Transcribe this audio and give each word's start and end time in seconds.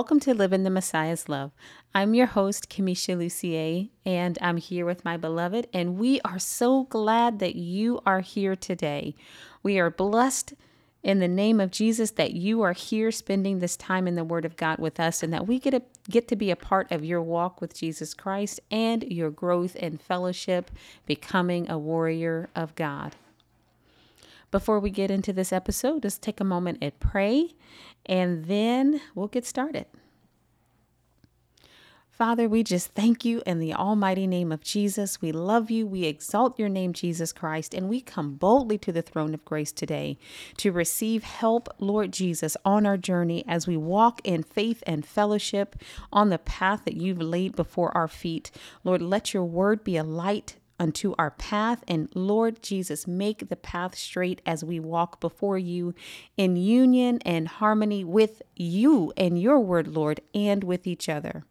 welcome 0.00 0.18
to 0.18 0.32
Live 0.32 0.54
in 0.54 0.64
the 0.64 0.70
Messiah's 0.70 1.28
Love. 1.28 1.52
I'm 1.94 2.14
your 2.14 2.24
host, 2.24 2.70
Kamisha 2.70 3.18
Lucier, 3.18 3.90
and 4.06 4.38
I'm 4.40 4.56
here 4.56 4.86
with 4.86 5.04
my 5.04 5.18
beloved, 5.18 5.68
and 5.74 5.98
we 5.98 6.22
are 6.22 6.38
so 6.38 6.84
glad 6.84 7.38
that 7.40 7.54
you 7.54 8.00
are 8.06 8.20
here 8.20 8.56
today. 8.56 9.14
We 9.62 9.78
are 9.78 9.90
blessed 9.90 10.54
in 11.02 11.18
the 11.18 11.28
name 11.28 11.60
of 11.60 11.70
Jesus 11.70 12.12
that 12.12 12.32
you 12.32 12.62
are 12.62 12.72
here 12.72 13.10
spending 13.10 13.58
this 13.58 13.76
time 13.76 14.08
in 14.08 14.14
the 14.14 14.24
Word 14.24 14.46
of 14.46 14.56
God 14.56 14.78
with 14.78 14.98
us, 14.98 15.22
and 15.22 15.34
that 15.34 15.46
we 15.46 15.58
get 15.58 15.72
to, 15.72 15.82
get 16.08 16.28
to 16.28 16.34
be 16.34 16.50
a 16.50 16.56
part 16.56 16.90
of 16.90 17.04
your 17.04 17.20
walk 17.20 17.60
with 17.60 17.74
Jesus 17.74 18.14
Christ 18.14 18.58
and 18.70 19.02
your 19.02 19.28
growth 19.28 19.76
and 19.78 20.00
fellowship, 20.00 20.70
becoming 21.04 21.70
a 21.70 21.76
warrior 21.76 22.48
of 22.56 22.74
God. 22.74 23.16
Before 24.50 24.80
we 24.80 24.88
get 24.88 25.10
into 25.10 25.34
this 25.34 25.52
episode, 25.52 26.02
just 26.02 26.22
take 26.22 26.40
a 26.40 26.44
moment 26.44 26.78
and 26.80 26.98
pray, 27.00 27.50
and 28.06 28.46
then 28.46 29.02
we'll 29.14 29.28
get 29.28 29.44
started. 29.44 29.84
Father, 32.20 32.50
we 32.50 32.62
just 32.62 32.88
thank 32.88 33.24
you 33.24 33.42
in 33.46 33.60
the 33.60 33.72
almighty 33.72 34.26
name 34.26 34.52
of 34.52 34.60
Jesus. 34.60 35.22
We 35.22 35.32
love 35.32 35.70
you. 35.70 35.86
We 35.86 36.04
exalt 36.04 36.58
your 36.58 36.68
name, 36.68 36.92
Jesus 36.92 37.32
Christ, 37.32 37.72
and 37.72 37.88
we 37.88 38.02
come 38.02 38.34
boldly 38.34 38.76
to 38.76 38.92
the 38.92 39.00
throne 39.00 39.32
of 39.32 39.42
grace 39.46 39.72
today 39.72 40.18
to 40.58 40.70
receive 40.70 41.24
help, 41.24 41.70
Lord 41.78 42.12
Jesus, 42.12 42.58
on 42.62 42.84
our 42.84 42.98
journey 42.98 43.42
as 43.48 43.66
we 43.66 43.78
walk 43.78 44.20
in 44.22 44.42
faith 44.42 44.82
and 44.86 45.06
fellowship 45.06 45.76
on 46.12 46.28
the 46.28 46.36
path 46.36 46.84
that 46.84 46.98
you've 46.98 47.22
laid 47.22 47.56
before 47.56 47.96
our 47.96 48.06
feet. 48.06 48.50
Lord, 48.84 49.00
let 49.00 49.32
your 49.32 49.46
word 49.46 49.82
be 49.82 49.96
a 49.96 50.04
light 50.04 50.56
unto 50.78 51.14
our 51.18 51.30
path. 51.30 51.82
And 51.88 52.10
Lord 52.14 52.62
Jesus, 52.62 53.06
make 53.06 53.48
the 53.48 53.56
path 53.56 53.96
straight 53.96 54.42
as 54.44 54.62
we 54.62 54.78
walk 54.78 55.20
before 55.20 55.56
you 55.56 55.94
in 56.36 56.56
union 56.56 57.20
and 57.24 57.48
harmony 57.48 58.04
with 58.04 58.42
you 58.54 59.10
and 59.16 59.40
your 59.40 59.58
word, 59.58 59.88
Lord, 59.88 60.20
and 60.34 60.62
with 60.62 60.86
each 60.86 61.08
other. 61.08 61.44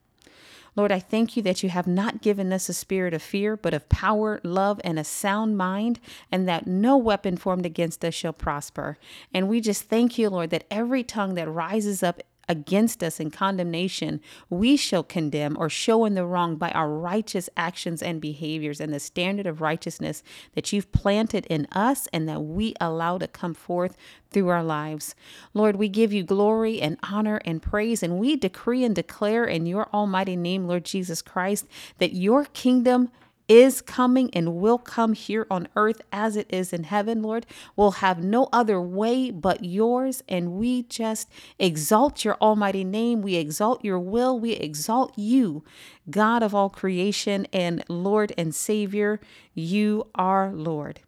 Lord, 0.75 0.92
I 0.92 1.00
thank 1.00 1.36
you 1.36 1.44
that 1.44 1.64
you 1.64 1.70
have 1.70 1.88
not 1.88 2.22
given 2.22 2.53
us 2.53 2.70
a 2.70 2.73
spirit 2.73 3.14
of 3.14 3.22
fear, 3.22 3.58
but 3.58 3.73
of 3.73 3.89
power, 3.89 4.39
love, 4.44 4.80
and 4.84 4.98
a 5.00 5.03
sound 5.03 5.58
mind, 5.58 6.00
and 6.31 6.48
that 6.48 6.67
no 6.67 6.98
weapon 6.98 7.38
formed 7.38 7.66
against 7.66 8.03
us 8.06 8.14
shall 8.14 8.34
prosper. 8.34 8.98
And 9.34 9.48
we 9.48 9.61
just 9.61 9.84
thank 9.84 10.17
you, 10.17 10.30
Lord, 10.30 10.50
that 10.52 10.66
every 10.72 11.03
tongue 11.03 11.36
that 11.36 11.50
rises 11.50 12.03
up 12.03 12.22
against 12.50 13.03
us 13.03 13.19
in 13.19 13.30
condemnation, 13.31 14.19
we 14.50 14.75
shall 14.75 15.03
condemn 15.03 15.55
or 15.58 15.69
show 15.69 16.03
in 16.03 16.16
the 16.16 16.25
wrong 16.25 16.55
by 16.55 16.72
our 16.72 16.89
righteous 16.89 17.50
actions 17.55 18.02
and 18.02 18.19
behaviors 18.19 18.81
and 18.81 18.92
the 18.92 19.00
standard 19.00 19.45
of 19.47 19.61
righteousness 19.61 20.23
that 20.55 20.73
you've 20.73 20.92
planted 20.92 21.45
in 21.45 21.67
us 21.72 22.08
and 22.11 22.27
that 22.27 22.42
we 22.42 22.73
allow 22.81 23.17
to 23.20 23.27
come 23.27 23.53
forth 23.53 23.95
through 24.31 24.50
our 24.50 24.64
lives. 24.64 25.16
Lord, 25.53 25.75
we 25.75 25.88
give 25.88 26.11
you 26.11 26.23
glory 26.23 26.81
and 26.81 26.97
honor 27.03 27.39
and 27.45 27.61
praise, 27.61 28.03
and 28.03 28.20
we 28.20 28.36
decree 28.36 28.83
and 28.83 28.95
declare 28.95 29.45
in 29.45 29.66
your 29.66 29.88
almighty 29.94 30.36
name, 30.36 30.67
Lord 30.67 30.86
Jesus 30.86 31.21
Christ, 31.21 31.67
that 31.99 32.14
your 32.14 32.45
kingdom 32.45 33.11
is 33.49 33.82
coming 33.82 34.30
and 34.33 34.55
will 34.55 34.77
come 34.77 35.14
here 35.14 35.48
on 35.49 35.67
earth 35.76 36.02
as 36.11 36.37
it 36.37 36.48
is 36.49 36.71
in 36.71 36.86
heaven, 36.86 37.21
Lord. 37.23 37.48
We'll 37.76 37.92
have 37.92 38.23
no 38.23 38.48
other 38.54 38.80
way 38.80 39.32
but 39.32 39.65
yours. 39.65 40.23
And 40.30 40.54
we 40.54 40.83
just 40.83 41.30
exalt 41.58 42.23
your 42.23 42.36
almighty 42.36 42.83
name. 42.83 43.21
We 43.21 43.36
exalt 43.36 43.83
your 43.83 43.99
will. 43.99 44.39
We 44.39 44.52
exalt 44.54 45.17
you, 45.17 45.64
God 46.09 46.43
of 46.43 46.54
all 46.55 46.70
creation 46.70 47.48
and 47.52 47.83
Lord 47.89 48.32
and 48.38 48.54
Savior. 48.54 49.20
You 49.54 50.08
are 50.14 50.54
Lord. 50.54 51.02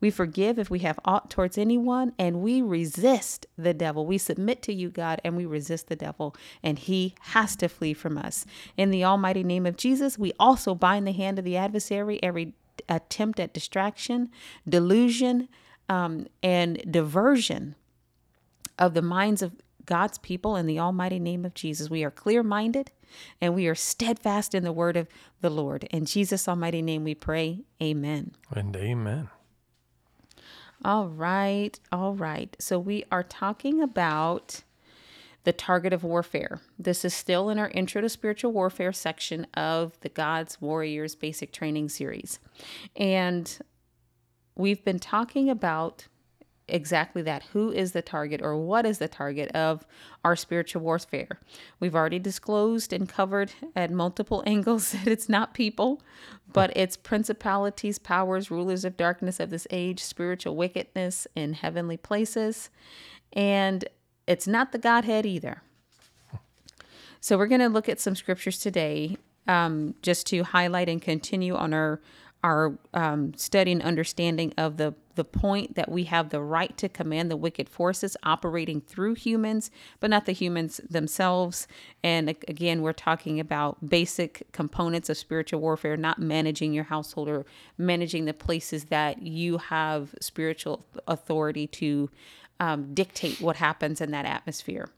We 0.00 0.10
forgive 0.10 0.58
if 0.58 0.70
we 0.70 0.80
have 0.80 0.98
aught 1.04 1.30
towards 1.30 1.58
anyone, 1.58 2.12
and 2.18 2.42
we 2.42 2.62
resist 2.62 3.46
the 3.56 3.74
devil. 3.74 4.06
We 4.06 4.18
submit 4.18 4.62
to 4.62 4.72
you, 4.72 4.90
God, 4.90 5.20
and 5.24 5.36
we 5.36 5.46
resist 5.46 5.88
the 5.88 5.96
devil, 5.96 6.36
and 6.62 6.78
he 6.78 7.14
has 7.20 7.56
to 7.56 7.68
flee 7.68 7.94
from 7.94 8.18
us. 8.18 8.46
In 8.76 8.90
the 8.90 9.04
almighty 9.04 9.42
name 9.42 9.66
of 9.66 9.76
Jesus, 9.76 10.18
we 10.18 10.32
also 10.38 10.74
bind 10.74 11.06
the 11.06 11.12
hand 11.12 11.38
of 11.38 11.44
the 11.44 11.56
adversary, 11.56 12.22
every 12.22 12.54
attempt 12.88 13.40
at 13.40 13.54
distraction, 13.54 14.30
delusion, 14.68 15.48
um, 15.88 16.26
and 16.42 16.82
diversion 16.90 17.74
of 18.78 18.94
the 18.94 19.02
minds 19.02 19.42
of 19.42 19.52
God's 19.86 20.18
people 20.18 20.56
in 20.56 20.66
the 20.66 20.78
almighty 20.78 21.18
name 21.18 21.44
of 21.44 21.54
Jesus. 21.54 21.90
We 21.90 22.04
are 22.04 22.10
clear 22.10 22.42
minded 22.42 22.90
and 23.40 23.54
we 23.54 23.66
are 23.66 23.74
steadfast 23.74 24.54
in 24.54 24.64
the 24.64 24.72
word 24.72 24.96
of 24.96 25.08
the 25.40 25.50
Lord. 25.50 25.84
In 25.84 26.04
Jesus' 26.04 26.48
almighty 26.48 26.82
name 26.82 27.04
we 27.04 27.14
pray. 27.14 27.64
Amen. 27.82 28.32
And 28.50 28.74
amen. 28.76 29.28
All 30.84 31.08
right. 31.08 31.78
All 31.90 32.14
right. 32.14 32.54
So 32.58 32.78
we 32.78 33.04
are 33.10 33.22
talking 33.22 33.80
about 33.80 34.62
the 35.44 35.52
target 35.52 35.94
of 35.94 36.04
warfare. 36.04 36.60
This 36.78 37.04
is 37.06 37.14
still 37.14 37.48
in 37.48 37.58
our 37.58 37.70
Intro 37.70 38.02
to 38.02 38.08
Spiritual 38.08 38.52
Warfare 38.52 38.92
section 38.92 39.46
of 39.54 39.98
the 40.00 40.10
God's 40.10 40.60
Warriors 40.60 41.14
Basic 41.14 41.52
Training 41.52 41.88
Series. 41.88 42.38
And 42.96 43.58
we've 44.56 44.84
been 44.84 44.98
talking 44.98 45.48
about 45.48 46.06
exactly 46.68 47.22
that. 47.22 47.42
Who 47.52 47.70
is 47.70 47.92
the 47.92 48.02
target 48.02 48.40
or 48.42 48.56
what 48.56 48.86
is 48.86 48.98
the 48.98 49.08
target 49.08 49.50
of 49.52 49.86
our 50.24 50.36
spiritual 50.36 50.82
warfare? 50.82 51.40
We've 51.80 51.94
already 51.94 52.18
disclosed 52.18 52.92
and 52.92 53.08
covered 53.08 53.52
at 53.76 53.90
multiple 53.90 54.42
angles 54.46 54.92
that 54.92 55.06
it's 55.06 55.28
not 55.28 55.54
people, 55.54 56.02
but 56.52 56.74
it's 56.76 56.96
principalities, 56.96 57.98
powers, 57.98 58.50
rulers 58.50 58.84
of 58.84 58.96
darkness 58.96 59.40
of 59.40 59.50
this 59.50 59.66
age, 59.70 60.00
spiritual 60.00 60.56
wickedness 60.56 61.26
in 61.34 61.54
heavenly 61.54 61.96
places. 61.96 62.70
And 63.32 63.84
it's 64.26 64.46
not 64.46 64.72
the 64.72 64.78
Godhead 64.78 65.26
either. 65.26 65.62
So 67.20 67.38
we're 67.38 67.46
going 67.46 67.60
to 67.60 67.68
look 67.68 67.88
at 67.88 68.00
some 68.00 68.14
scriptures 68.14 68.58
today 68.58 69.16
um, 69.46 69.94
just 70.02 70.26
to 70.28 70.44
highlight 70.44 70.88
and 70.88 71.00
continue 71.00 71.54
on 71.54 71.74
our 71.74 72.00
our 72.42 72.78
um, 72.92 73.32
study 73.34 73.72
and 73.72 73.82
understanding 73.82 74.52
of 74.58 74.76
the 74.76 74.94
the 75.14 75.24
point 75.24 75.74
that 75.74 75.90
we 75.90 76.04
have 76.04 76.30
the 76.30 76.40
right 76.40 76.76
to 76.78 76.88
command 76.88 77.30
the 77.30 77.36
wicked 77.36 77.68
forces 77.68 78.16
operating 78.22 78.80
through 78.80 79.14
humans, 79.14 79.70
but 80.00 80.10
not 80.10 80.26
the 80.26 80.32
humans 80.32 80.80
themselves. 80.88 81.66
And 82.02 82.28
again, 82.28 82.82
we're 82.82 82.92
talking 82.92 83.40
about 83.40 83.88
basic 83.88 84.46
components 84.52 85.08
of 85.08 85.16
spiritual 85.16 85.60
warfare, 85.60 85.96
not 85.96 86.18
managing 86.18 86.72
your 86.72 86.84
household 86.84 87.28
or 87.28 87.46
managing 87.78 88.24
the 88.24 88.34
places 88.34 88.84
that 88.86 89.22
you 89.22 89.58
have 89.58 90.14
spiritual 90.20 90.84
authority 91.06 91.66
to 91.66 92.10
um, 92.60 92.94
dictate 92.94 93.40
what 93.40 93.56
happens 93.56 94.00
in 94.00 94.10
that 94.12 94.26
atmosphere. 94.26 94.88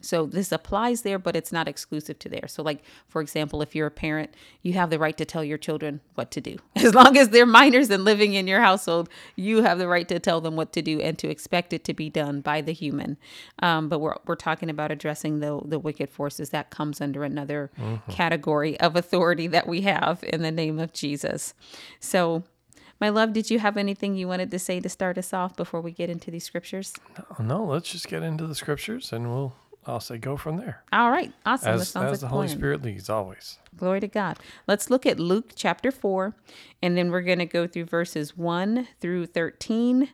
So 0.00 0.26
this 0.26 0.52
applies 0.52 1.02
there, 1.02 1.18
but 1.18 1.34
it's 1.34 1.52
not 1.52 1.66
exclusive 1.66 2.18
to 2.20 2.28
there. 2.28 2.46
So, 2.48 2.62
like, 2.62 2.82
for 3.08 3.20
example, 3.20 3.60
if 3.62 3.74
you're 3.74 3.86
a 3.86 3.90
parent, 3.90 4.34
you 4.62 4.74
have 4.74 4.90
the 4.90 4.98
right 4.98 5.16
to 5.16 5.24
tell 5.24 5.42
your 5.42 5.58
children 5.58 6.00
what 6.14 6.30
to 6.32 6.40
do. 6.40 6.58
As 6.76 6.94
long 6.94 7.16
as 7.16 7.30
they're 7.30 7.46
minors 7.46 7.90
and 7.90 8.04
living 8.04 8.34
in 8.34 8.46
your 8.46 8.60
household, 8.60 9.08
you 9.34 9.62
have 9.62 9.78
the 9.78 9.88
right 9.88 10.06
to 10.08 10.20
tell 10.20 10.40
them 10.40 10.54
what 10.54 10.72
to 10.74 10.82
do 10.82 11.00
and 11.00 11.18
to 11.18 11.28
expect 11.28 11.72
it 11.72 11.84
to 11.84 11.94
be 11.94 12.08
done 12.08 12.40
by 12.40 12.60
the 12.60 12.72
human. 12.72 13.16
Um, 13.62 13.88
but 13.88 13.98
we're, 13.98 14.16
we're 14.26 14.36
talking 14.36 14.70
about 14.70 14.92
addressing 14.92 15.40
the, 15.40 15.60
the 15.64 15.78
wicked 15.78 16.10
forces. 16.10 16.50
That 16.50 16.70
comes 16.70 17.00
under 17.00 17.24
another 17.24 17.70
mm-hmm. 17.78 18.10
category 18.10 18.78
of 18.80 18.96
authority 18.96 19.46
that 19.48 19.66
we 19.66 19.80
have 19.82 20.22
in 20.22 20.42
the 20.42 20.52
name 20.52 20.78
of 20.78 20.92
Jesus. 20.92 21.54
So, 22.00 22.44
my 22.98 23.10
love, 23.10 23.34
did 23.34 23.50
you 23.50 23.58
have 23.58 23.76
anything 23.76 24.14
you 24.14 24.26
wanted 24.26 24.50
to 24.52 24.58
say 24.58 24.80
to 24.80 24.88
start 24.88 25.18
us 25.18 25.34
off 25.34 25.54
before 25.54 25.82
we 25.82 25.92
get 25.92 26.08
into 26.08 26.30
these 26.30 26.44
scriptures? 26.44 26.94
No, 27.38 27.44
no 27.44 27.64
let's 27.64 27.90
just 27.90 28.08
get 28.08 28.22
into 28.22 28.46
the 28.46 28.54
scriptures 28.54 29.12
and 29.12 29.28
we'll 29.28 29.54
I'll 29.86 30.00
say 30.00 30.18
go 30.18 30.36
from 30.36 30.56
there. 30.56 30.82
All 30.92 31.10
right. 31.10 31.32
Awesome. 31.44 31.74
As, 31.74 31.82
as 31.82 31.94
like 31.94 32.20
the 32.20 32.28
Holy 32.28 32.48
Spirit 32.48 32.82
leads, 32.82 33.08
always. 33.08 33.58
Glory 33.76 34.00
to 34.00 34.08
God. 34.08 34.38
Let's 34.66 34.90
look 34.90 35.06
at 35.06 35.20
Luke 35.20 35.52
chapter 35.54 35.92
4, 35.92 36.34
and 36.82 36.96
then 36.96 37.10
we're 37.10 37.20
going 37.20 37.38
to 37.38 37.46
go 37.46 37.66
through 37.66 37.84
verses 37.84 38.36
1 38.36 38.88
through 39.00 39.26
13. 39.26 40.08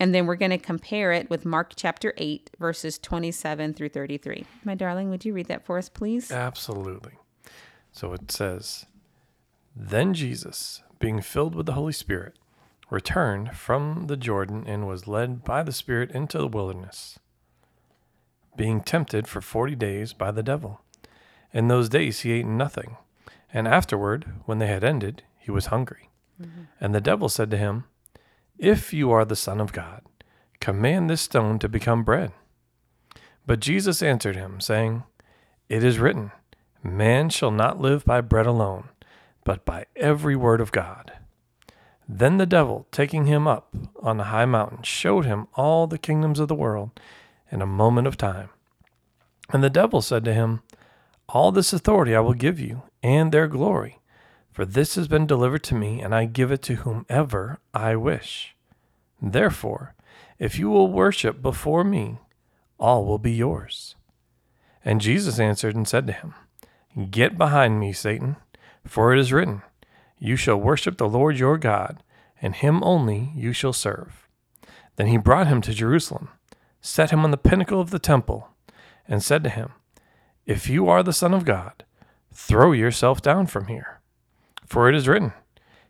And 0.00 0.14
then 0.14 0.26
we're 0.26 0.34
going 0.36 0.50
to 0.50 0.58
compare 0.58 1.12
it 1.12 1.30
with 1.30 1.44
Mark 1.44 1.72
chapter 1.76 2.12
8, 2.16 2.50
verses 2.58 2.98
27 2.98 3.74
through 3.74 3.90
33. 3.90 4.44
My 4.64 4.74
darling, 4.74 5.10
would 5.10 5.24
you 5.24 5.32
read 5.32 5.46
that 5.46 5.64
for 5.64 5.78
us, 5.78 5.88
please? 5.88 6.32
Absolutely. 6.32 7.12
So 7.92 8.12
it 8.12 8.30
says 8.30 8.86
Then 9.76 10.12
Jesus, 10.14 10.82
being 10.98 11.20
filled 11.20 11.54
with 11.54 11.66
the 11.66 11.74
Holy 11.74 11.92
Spirit, 11.92 12.34
returned 12.90 13.56
from 13.56 14.06
the 14.08 14.16
Jordan 14.16 14.64
and 14.66 14.86
was 14.86 15.06
led 15.06 15.44
by 15.44 15.62
the 15.62 15.72
Spirit 15.72 16.10
into 16.10 16.38
the 16.38 16.48
wilderness 16.48 17.18
being 18.56 18.80
tempted 18.80 19.26
for 19.26 19.40
forty 19.40 19.74
days 19.74 20.12
by 20.12 20.30
the 20.30 20.42
devil. 20.42 20.80
In 21.52 21.68
those 21.68 21.88
days 21.88 22.20
he 22.20 22.32
ate 22.32 22.46
nothing, 22.46 22.96
and 23.52 23.68
afterward, 23.68 24.26
when 24.46 24.58
they 24.58 24.66
had 24.66 24.82
ended, 24.82 25.22
he 25.38 25.50
was 25.50 25.66
hungry. 25.66 26.10
Mm-hmm. 26.40 26.62
And 26.80 26.94
the 26.94 27.00
devil 27.00 27.28
said 27.28 27.50
to 27.52 27.56
him, 27.56 27.84
If 28.58 28.92
you 28.92 29.12
are 29.12 29.24
the 29.24 29.36
Son 29.36 29.60
of 29.60 29.72
God, 29.72 30.02
command 30.60 31.08
this 31.08 31.20
stone 31.20 31.58
to 31.60 31.68
become 31.68 32.02
bread. 32.02 32.32
But 33.46 33.60
Jesus 33.60 34.02
answered 34.02 34.36
him, 34.36 34.60
saying, 34.60 35.04
It 35.68 35.84
is 35.84 35.98
written, 35.98 36.32
Man 36.82 37.28
shall 37.28 37.50
not 37.50 37.80
live 37.80 38.04
by 38.04 38.20
bread 38.20 38.46
alone, 38.46 38.88
but 39.44 39.64
by 39.64 39.86
every 39.94 40.34
word 40.34 40.60
of 40.60 40.72
God. 40.72 41.12
Then 42.08 42.38
the 42.38 42.46
devil, 42.46 42.86
taking 42.90 43.26
him 43.26 43.46
up 43.46 43.74
on 44.02 44.20
a 44.20 44.24
high 44.24 44.44
mountain, 44.44 44.82
showed 44.82 45.24
him 45.24 45.48
all 45.54 45.86
the 45.86 45.98
kingdoms 45.98 46.38
of 46.40 46.48
the 46.48 46.54
world 46.54 46.98
in 47.54 47.62
a 47.62 47.66
moment 47.66 48.08
of 48.08 48.18
time. 48.18 48.50
And 49.50 49.62
the 49.62 49.70
devil 49.70 50.02
said 50.02 50.24
to 50.24 50.34
him, 50.34 50.62
All 51.28 51.52
this 51.52 51.72
authority 51.72 52.14
I 52.14 52.20
will 52.20 52.34
give 52.34 52.58
you, 52.58 52.82
and 53.02 53.30
their 53.30 53.46
glory, 53.46 54.00
for 54.52 54.66
this 54.66 54.96
has 54.96 55.06
been 55.08 55.26
delivered 55.26 55.62
to 55.64 55.74
me, 55.74 56.00
and 56.00 56.14
I 56.14 56.24
give 56.26 56.50
it 56.50 56.62
to 56.62 56.74
whomever 56.74 57.60
I 57.72 57.94
wish. 57.94 58.56
Therefore, 59.22 59.94
if 60.38 60.58
you 60.58 60.68
will 60.68 60.90
worship 60.90 61.40
before 61.40 61.84
me, 61.84 62.18
all 62.78 63.06
will 63.06 63.18
be 63.18 63.32
yours. 63.32 63.94
And 64.84 65.00
Jesus 65.00 65.38
answered 65.38 65.76
and 65.76 65.86
said 65.86 66.06
to 66.08 66.12
him, 66.12 66.34
Get 67.10 67.38
behind 67.38 67.78
me, 67.78 67.92
Satan, 67.92 68.36
for 68.84 69.14
it 69.14 69.20
is 69.20 69.32
written, 69.32 69.62
You 70.18 70.36
shall 70.36 70.56
worship 70.56 70.98
the 70.98 71.08
Lord 71.08 71.38
your 71.38 71.56
God, 71.56 72.02
and 72.42 72.54
him 72.54 72.82
only 72.82 73.32
you 73.34 73.52
shall 73.52 73.72
serve. 73.72 74.28
Then 74.96 75.06
he 75.06 75.16
brought 75.16 75.46
him 75.46 75.60
to 75.62 75.72
Jerusalem, 75.72 76.28
set 76.84 77.10
him 77.10 77.24
on 77.24 77.30
the 77.30 77.38
pinnacle 77.38 77.80
of 77.80 77.88
the 77.88 77.98
temple, 77.98 78.50
and 79.08 79.22
said 79.22 79.42
to 79.42 79.48
him, 79.48 79.72
If 80.44 80.68
you 80.68 80.86
are 80.86 81.02
the 81.02 81.14
Son 81.14 81.32
of 81.32 81.46
God, 81.46 81.82
throw 82.30 82.72
yourself 82.72 83.22
down 83.22 83.46
from 83.46 83.68
here. 83.68 84.00
For 84.66 84.86
it 84.90 84.94
is 84.94 85.08
written, 85.08 85.32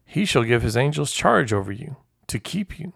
He 0.05 0.25
shall 0.25 0.45
give 0.45 0.63
his 0.63 0.77
angels 0.77 1.11
charge 1.11 1.53
over 1.53 1.73
you, 1.73 1.97
to 2.29 2.39
keep 2.39 2.79
you, 2.79 2.93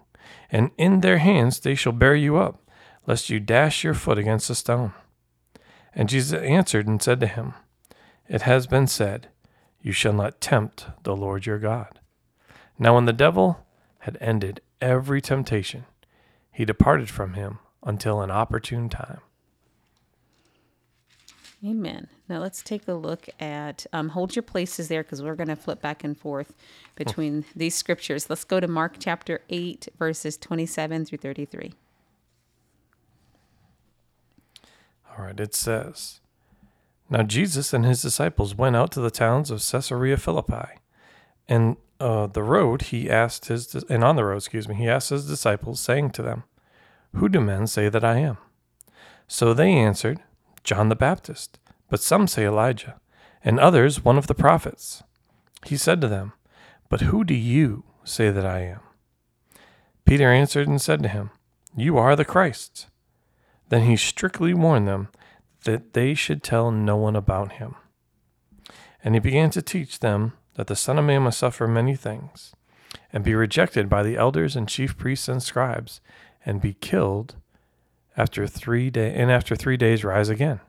and 0.49 0.71
in 0.79 1.01
their 1.01 1.19
hands 1.19 1.59
they 1.59 1.75
shall 1.75 1.93
bear 1.93 2.15
you 2.15 2.37
up, 2.37 2.63
lest 3.09 3.31
you 3.31 3.41
dash 3.41 3.83
your 3.83 3.95
foot 3.95 4.17
against 4.17 4.49
a 4.49 4.55
stone. 4.55 4.93
And 5.93 6.09
Jesus 6.09 6.41
answered 6.41 6.87
and 6.87 7.03
said 7.03 7.19
to 7.19 7.27
him, 7.27 7.55
It 8.29 8.43
has 8.43 8.69
been 8.69 8.87
said, 8.87 9.27
You 9.83 9.91
shall 9.91 10.13
not 10.13 10.41
tempt 10.41 10.87
the 11.03 11.17
Lord 11.17 11.47
your 11.47 11.59
God. 11.59 11.99
Now, 12.79 12.95
when 12.95 13.07
the 13.07 13.13
devil 13.13 13.67
had 14.01 14.17
ended 14.21 14.61
every 14.81 15.21
temptation, 15.21 15.85
he 16.53 16.65
departed 16.65 17.11
from 17.11 17.35
him 17.35 17.59
until 17.83 18.21
an 18.21 18.31
opportune 18.31 18.89
time. 18.89 19.21
Amen. 21.65 22.07
Now 22.29 22.39
let's 22.39 22.63
take 22.63 22.87
a 22.87 22.95
look 22.95 23.29
at, 23.41 23.85
um, 23.93 24.11
hold 24.11 24.37
your 24.37 24.45
places 24.45 24.87
there 24.89 25.03
because 25.03 25.23
we're 25.23 25.35
going 25.35 25.49
to 25.49 25.57
flip 25.57 25.83
back 25.83 26.05
and 26.05 26.17
forth 26.17 26.55
between 26.95 27.45
these 27.57 27.75
scriptures. 27.75 28.31
Let's 28.31 28.45
go 28.45 28.61
to 28.61 28.69
Mark 28.69 28.97
chapter 29.01 29.41
8, 29.49 29.89
verses 29.99 30.37
27 30.37 31.07
through 31.07 31.19
33. 31.19 31.73
All 35.11 35.25
right, 35.25 35.41
it 35.41 35.53
says, 35.53 36.21
Now 37.11 37.25
Jesus 37.25 37.73
and 37.73 37.85
his 37.85 38.03
disciples 38.03 38.55
went 38.55 38.77
out 38.77 38.93
to 38.93 39.01
the 39.01 39.11
towns 39.11 39.51
of 39.51 39.61
Caesarea 39.69 40.17
Philippi, 40.17 40.79
and 41.49 41.77
uh, 41.99 42.29
the 42.29 42.45
road 42.45 42.83
he 42.83 43.11
asked 43.11 43.47
his, 43.47 43.75
and 43.75 44.05
on 44.05 44.15
the 44.15 44.25
road, 44.25 44.37
excuse 44.37 44.69
me, 44.69 44.77
he 44.77 44.89
asked 44.89 45.11
his 45.11 45.27
disciples, 45.27 45.81
saying 45.81 46.11
to 46.11 46.23
them, 46.23 46.45
Who 47.15 47.29
do 47.29 47.41
men 47.41 47.67
say 47.67 47.89
that 47.89 48.05
I 48.05 48.19
am? 48.19 48.39
So 49.27 49.53
they 49.53 49.73
answered, 49.73 50.21
John 50.65 50.89
the 50.89 50.97
Baptist, 50.97 51.59
but 51.89 52.01
some 52.01 52.27
say 52.27 52.47
Elijah, 52.47 53.01
and 53.43 53.59
others 53.59 54.05
one 54.05 54.19
of 54.19 54.27
the 54.27 54.35
prophets. 54.35 55.03
He 55.65 55.77
said 55.77 56.01
to 56.01 56.09
them, 56.09 56.33
But 56.89 57.03
who 57.03 57.25
do 57.25 57.35
you 57.35 57.85
say 58.05 58.31
that 58.31 58.47
I 58.47 58.61
am? 58.61 58.81
Peter 60.05 60.33
answered 60.33 60.69
and 60.69 60.81
said 60.81 61.03
to 61.03 61.09
him, 61.09 61.31
You 61.77 61.99
are 61.99 62.17
the 62.17 62.25
Christ. 62.25 62.87
Then 63.69 63.83
he 63.83 63.97
strictly 63.97 64.55
warned 64.55 64.89
them 64.89 65.09
that 65.65 65.93
they 65.93 66.15
should 66.15 66.43
tell 66.43 66.71
no 66.71 66.97
one 66.97 67.17
about 67.17 67.53
him. 67.53 67.75
And 69.05 69.15
he 69.15 69.21
began 69.21 69.51
to 69.51 69.63
teach 69.63 69.99
them 69.99 70.33
that 70.55 70.67
the 70.67 70.77
Son 70.77 70.99
of 70.99 71.05
Man 71.05 71.23
must 71.23 71.39
suffer 71.39 71.69
many 71.69 71.95
things, 71.95 72.53
and 73.13 73.23
be 73.23 73.35
rejected 73.35 73.89
by 73.89 74.03
the 74.03 74.17
elders 74.17 74.57
and 74.57 74.69
chief 74.69 74.97
priests 74.97 75.29
and 75.29 75.43
scribes, 75.43 76.01
and 76.45 76.61
be 76.61 76.75
killed 76.75 77.37
after 78.17 78.47
three 78.47 78.91
day 78.91 79.15
and 79.15 79.31
after 79.31 79.55
three 79.55 79.77
days 79.77 80.05
rise 80.05 80.29
again. 80.29 80.61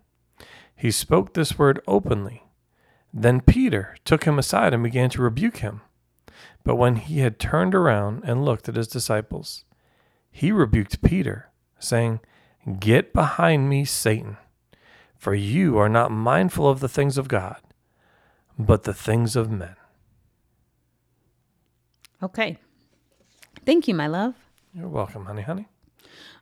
He 0.76 0.92
spoke 0.92 1.34
this 1.34 1.58
word 1.58 1.82
openly. 1.88 2.44
Then 3.14 3.42
Peter 3.42 3.96
took 4.06 4.24
him 4.24 4.40
aside 4.40 4.74
and 4.74 4.84
began 4.84 5.10
to 5.12 5.22
rebuke 5.22 5.58
him. 5.58 5.82
But 6.64 6.76
when 6.76 6.98
he 6.98 7.20
had 7.20 7.40
turned 7.40 7.74
around 7.74 8.24
and 8.24 8.46
looked 8.46 8.70
at 8.70 8.76
his 8.76 8.88
disciples, 8.88 9.66
he 10.32 10.52
rebuked 10.52 11.02
Peter, 11.02 11.50
saying, 11.80 12.20
Get 12.80 13.14
behind 13.14 13.68
me, 13.68 13.84
Satan, 13.84 14.38
for 15.18 15.34
you 15.34 15.78
are 15.78 15.90
not 15.90 16.12
mindful 16.12 16.70
of 16.70 16.82
the 16.82 16.90
things 16.90 17.18
of 17.18 17.28
God, 17.28 17.58
but 18.58 18.84
the 18.84 18.94
things 18.94 19.36
of 19.36 19.50
men. 19.50 19.76
Okay. 22.22 22.58
Thank 23.66 23.88
you, 23.88 23.96
my 23.96 24.08
love. 24.08 24.36
You're 24.74 24.88
welcome, 24.88 25.26
honey, 25.26 25.42
honey. 25.42 25.68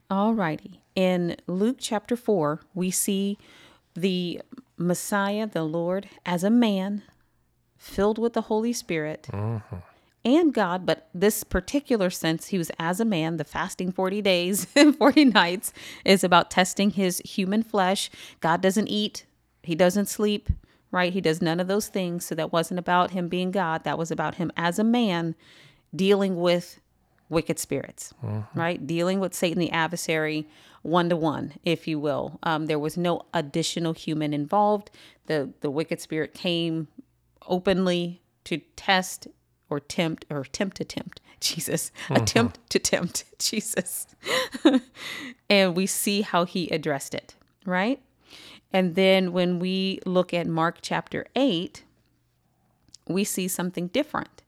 All 0.10 0.34
righty. 0.34 0.82
In 0.96 1.38
Luke 1.48 1.78
chapter 1.80 2.16
4, 2.16 2.62
we 2.74 2.92
see 2.92 3.38
the 3.94 4.42
Messiah, 4.78 5.48
the 5.48 5.64
Lord, 5.64 6.10
as 6.26 6.44
a 6.44 6.50
man 6.50 7.04
filled 7.78 8.18
with 8.18 8.34
the 8.34 8.44
Holy 8.44 8.74
Spirit 8.74 9.28
mm-hmm. 9.32 9.78
and 10.24 10.54
God. 10.54 10.86
But 10.86 11.10
this 11.14 11.44
particular 11.44 12.10
sense, 12.10 12.48
he 12.48 12.58
was 12.58 12.72
as 12.80 13.00
a 13.00 13.06
man. 13.06 13.38
The 13.38 13.44
fasting 13.44 13.92
40 13.92 14.22
days 14.22 14.68
and 14.76 14.96
40 14.96 15.26
nights 15.26 15.74
is 16.06 16.24
about 16.24 16.52
testing 16.52 16.92
his 16.92 17.22
human 17.26 17.64
flesh. 17.64 18.10
God 18.40 18.62
doesn't 18.62 18.88
eat, 18.88 19.26
he 19.64 19.76
doesn't 19.76 20.08
sleep, 20.08 20.50
right? 20.92 21.14
He 21.14 21.22
does 21.22 21.42
none 21.42 21.60
of 21.60 21.68
those 21.68 21.88
things. 21.88 22.26
So 22.26 22.36
that 22.36 22.54
wasn't 22.54 22.80
about 22.80 23.12
him 23.12 23.28
being 23.28 23.52
God. 23.52 23.84
That 23.84 23.98
was 23.98 24.12
about 24.12 24.36
him 24.36 24.52
as 24.56 24.80
a 24.80 24.84
man 24.84 25.36
dealing 25.96 26.36
with 26.40 26.80
wicked 27.30 27.60
spirits, 27.60 28.14
right? 28.56 28.86
Dealing 28.86 29.20
with 29.20 29.34
Satan, 29.34 29.60
the 29.60 29.72
adversary, 29.72 30.48
one 30.82 31.10
to 31.10 31.16
one, 31.16 31.54
if 31.64 31.88
you 31.88 32.00
will. 32.00 32.40
Um, 32.44 32.68
there 32.68 32.80
was 32.80 32.98
no 32.98 33.24
additional 33.34 33.94
human 33.94 34.34
involved. 34.34 34.90
The 35.26 35.52
the 35.62 35.70
wicked 35.70 36.00
spirit 36.00 36.34
came 36.34 36.88
openly 37.48 38.22
to 38.46 38.60
test 38.76 39.28
or 39.70 39.80
tempt 39.80 40.26
or 40.30 40.44
tempt 40.46 40.78
to 40.78 40.86
tempt 40.86 41.20
Jesus, 41.42 41.92
attempt 42.10 42.60
to 42.70 42.80
tempt 42.80 43.26
Jesus, 43.40 44.08
and 45.50 45.76
we 45.76 45.86
see 45.86 46.22
how 46.22 46.46
he 46.46 46.70
addressed 46.70 47.14
it, 47.14 47.36
right? 47.66 48.02
And 48.72 48.96
then 48.96 49.34
when 49.34 49.60
we 49.60 50.00
look 50.06 50.34
at 50.34 50.48
Mark 50.48 50.80
chapter 50.82 51.26
eight, 51.36 51.84
we 53.08 53.24
see 53.24 53.48
something 53.48 53.88
different. 53.88 54.44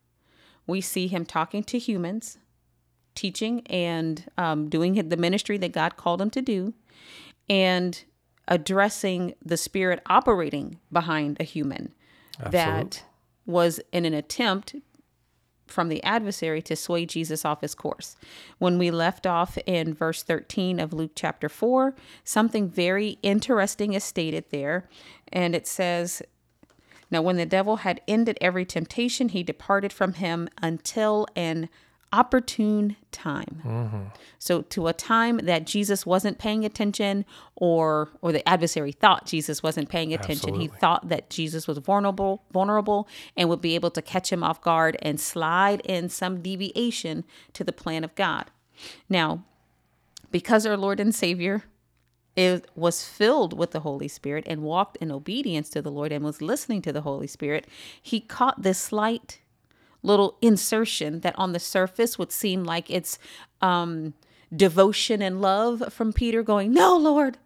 We 0.66 0.80
see 0.80 1.08
him 1.08 1.24
talking 1.24 1.64
to 1.64 1.78
humans 1.78 2.38
teaching 3.14 3.66
and 3.66 4.30
um, 4.38 4.68
doing 4.68 4.94
the 5.08 5.16
ministry 5.16 5.58
that 5.58 5.72
God 5.72 5.96
called 5.96 6.20
him 6.20 6.30
to 6.30 6.42
do, 6.42 6.74
and 7.48 8.04
addressing 8.48 9.34
the 9.44 9.56
spirit 9.56 10.02
operating 10.06 10.78
behind 10.90 11.36
a 11.40 11.44
human 11.44 11.92
that 12.50 13.04
was 13.46 13.80
in 13.92 14.04
an 14.04 14.14
attempt 14.14 14.74
from 15.66 15.88
the 15.88 16.02
adversary 16.02 16.60
to 16.62 16.76
sway 16.76 17.06
Jesus 17.06 17.44
off 17.44 17.60
his 17.60 17.74
course. 17.74 18.16
When 18.58 18.78
we 18.78 18.90
left 18.90 19.26
off 19.26 19.56
in 19.66 19.94
verse 19.94 20.22
13 20.22 20.80
of 20.80 20.92
Luke 20.92 21.12
chapter 21.14 21.48
4, 21.48 21.94
something 22.24 22.68
very 22.68 23.18
interesting 23.22 23.92
is 23.92 24.04
stated 24.04 24.46
there. 24.50 24.88
And 25.32 25.54
it 25.54 25.66
says, 25.66 26.22
Now, 27.10 27.22
when 27.22 27.36
the 27.36 27.46
devil 27.46 27.76
had 27.76 28.00
ended 28.08 28.36
every 28.40 28.64
temptation, 28.64 29.28
he 29.28 29.42
departed 29.42 29.92
from 29.92 30.14
him 30.14 30.48
until 30.60 31.26
an 31.36 31.68
opportune 32.12 32.96
time. 33.12 33.62
Mm-hmm. 33.64 34.02
So 34.38 34.62
to 34.62 34.88
a 34.88 34.92
time 34.92 35.38
that 35.44 35.66
Jesus 35.66 36.04
wasn't 36.04 36.38
paying 36.38 36.64
attention 36.64 37.24
or 37.54 38.10
or 38.20 38.32
the 38.32 38.46
adversary 38.48 38.92
thought 38.92 39.26
Jesus 39.26 39.62
wasn't 39.62 39.88
paying 39.88 40.12
attention. 40.12 40.54
He 40.54 40.66
thought 40.68 41.08
that 41.08 41.30
Jesus 41.30 41.68
was 41.68 41.78
vulnerable, 41.78 42.42
vulnerable 42.52 43.08
and 43.36 43.48
would 43.48 43.60
be 43.60 43.74
able 43.74 43.90
to 43.92 44.02
catch 44.02 44.32
him 44.32 44.42
off 44.42 44.60
guard 44.60 44.96
and 45.02 45.20
slide 45.20 45.80
in 45.84 46.08
some 46.08 46.42
deviation 46.42 47.24
to 47.52 47.62
the 47.62 47.72
plan 47.72 48.02
of 48.02 48.14
God. 48.14 48.50
Now, 49.08 49.44
because 50.30 50.66
our 50.66 50.76
Lord 50.76 51.00
and 51.00 51.14
Savior 51.14 51.64
it 52.36 52.70
was 52.74 53.04
filled 53.04 53.58
with 53.58 53.72
the 53.72 53.80
Holy 53.80 54.08
Spirit 54.08 54.44
and 54.46 54.62
walked 54.62 54.96
in 54.98 55.10
obedience 55.10 55.68
to 55.70 55.82
the 55.82 55.90
Lord 55.90 56.12
and 56.12 56.24
was 56.24 56.40
listening 56.40 56.80
to 56.82 56.92
the 56.92 57.02
Holy 57.02 57.26
Spirit, 57.26 57.66
he 58.00 58.20
caught 58.20 58.62
this 58.62 58.78
slight 58.78 59.39
little 60.02 60.36
insertion 60.40 61.20
that 61.20 61.38
on 61.38 61.52
the 61.52 61.58
surface 61.60 62.18
would 62.18 62.32
seem 62.32 62.64
like 62.64 62.90
it's 62.90 63.18
um, 63.60 64.14
devotion 64.54 65.20
and 65.22 65.40
love 65.40 65.82
from 65.92 66.12
Peter 66.12 66.42
going, 66.42 66.72
No, 66.72 66.96
Lord, 66.96 67.38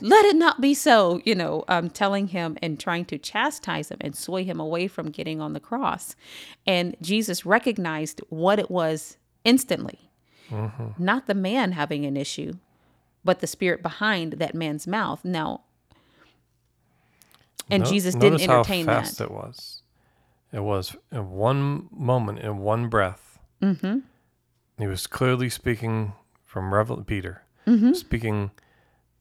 let 0.00 0.24
it 0.24 0.36
not 0.36 0.60
be 0.60 0.74
so, 0.74 1.20
you 1.24 1.34
know, 1.34 1.64
um, 1.68 1.88
telling 1.90 2.28
him 2.28 2.58
and 2.60 2.78
trying 2.78 3.04
to 3.06 3.18
chastise 3.18 3.90
him 3.90 3.98
and 4.00 4.16
sway 4.16 4.42
him 4.44 4.58
away 4.60 4.88
from 4.88 5.10
getting 5.10 5.40
on 5.40 5.52
the 5.52 5.60
cross. 5.60 6.16
And 6.66 6.96
Jesus 7.00 7.46
recognized 7.46 8.20
what 8.28 8.58
it 8.58 8.70
was 8.70 9.16
instantly 9.44 10.00
not 10.98 11.26
the 11.26 11.34
man 11.34 11.72
having 11.72 12.04
an 12.04 12.16
issue, 12.16 12.52
but 13.24 13.40
the 13.40 13.46
spirit 13.48 13.82
behind 13.82 14.34
that 14.34 14.54
man's 14.54 14.86
mouth. 14.86 15.24
Now, 15.24 15.62
and 17.70 17.82
No- 17.82 17.88
Jesus 17.90 18.14
didn't 18.14 18.40
entertain 18.42 18.86
how 18.86 19.00
fast 19.00 19.18
that. 19.18 19.24
it 19.24 19.30
was. 19.30 19.82
It 20.52 20.60
was 20.60 20.96
in 21.12 21.30
one 21.30 21.88
moment, 21.90 22.38
in 22.40 22.58
one 22.58 22.88
breath. 22.88 23.38
Mm-hmm. 23.62 23.98
He 24.78 24.86
was 24.86 25.06
clearly 25.06 25.48
speaking 25.48 26.12
from 26.44 26.72
Revel 26.74 27.02
Peter, 27.04 27.42
Mm-hmm. 27.66 27.94
speaking 27.94 28.52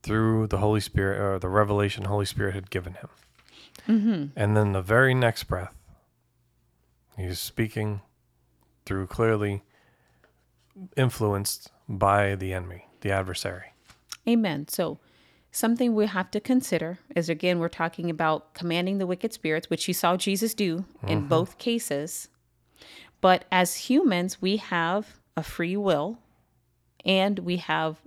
through 0.03 0.45
the 0.47 0.57
Holy 0.59 0.79
Spirit 0.79 1.19
or 1.19 1.39
the 1.39 1.49
revelation 1.49 2.03
the 2.03 2.09
Holy 2.09 2.25
Spirit 2.25 2.53
had 2.53 2.69
given 2.69 2.93
him. 2.95 4.31
And 4.35 4.55
then 4.57 4.71
the 4.73 4.81
very 4.81 5.13
next 5.15 5.45
breath, 5.45 5.73
he's 7.17 7.39
speaking 7.39 8.01
through 8.85 9.07
clearly 9.07 9.63
influenced 10.97 11.71
by 11.87 12.35
the 12.35 12.53
enemy, 12.53 12.87
the 13.01 13.11
adversary. 13.11 13.73
Amen. 14.27 14.67
So, 14.67 14.99
something 15.55 15.95
we 15.95 16.05
have 16.05 16.29
to 16.31 16.39
consider 16.41 16.99
is 17.15 17.29
again, 17.29 17.59
we're 17.59 17.69
talking 17.69 18.09
about 18.09 18.53
commanding 18.53 18.97
the 18.97 19.07
wicked 19.07 19.31
spirits, 19.31 19.69
which 19.69 19.87
you 19.87 19.93
saw 19.93 20.17
Jesus 20.17 20.53
do 20.53 20.83
in 21.07 21.19
mm-hmm. 21.19 21.27
both 21.29 21.57
cases. 21.57 22.27
But 23.21 23.45
as 23.51 23.75
humans, 23.75 24.41
we 24.41 24.57
have 24.57 25.19
a 25.37 25.43
free 25.43 25.77
will 25.77 26.19
and 27.05 27.39
we 27.39 27.57
have 27.57 28.01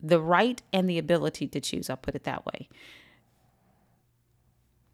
the 0.00 0.20
right 0.20 0.60
and 0.70 0.88
the 0.88 0.98
ability 0.98 1.48
to 1.48 1.60
choose. 1.60 1.88
I'll 1.88 1.96
put 1.96 2.14
it 2.14 2.24
that 2.24 2.44
way. 2.44 2.68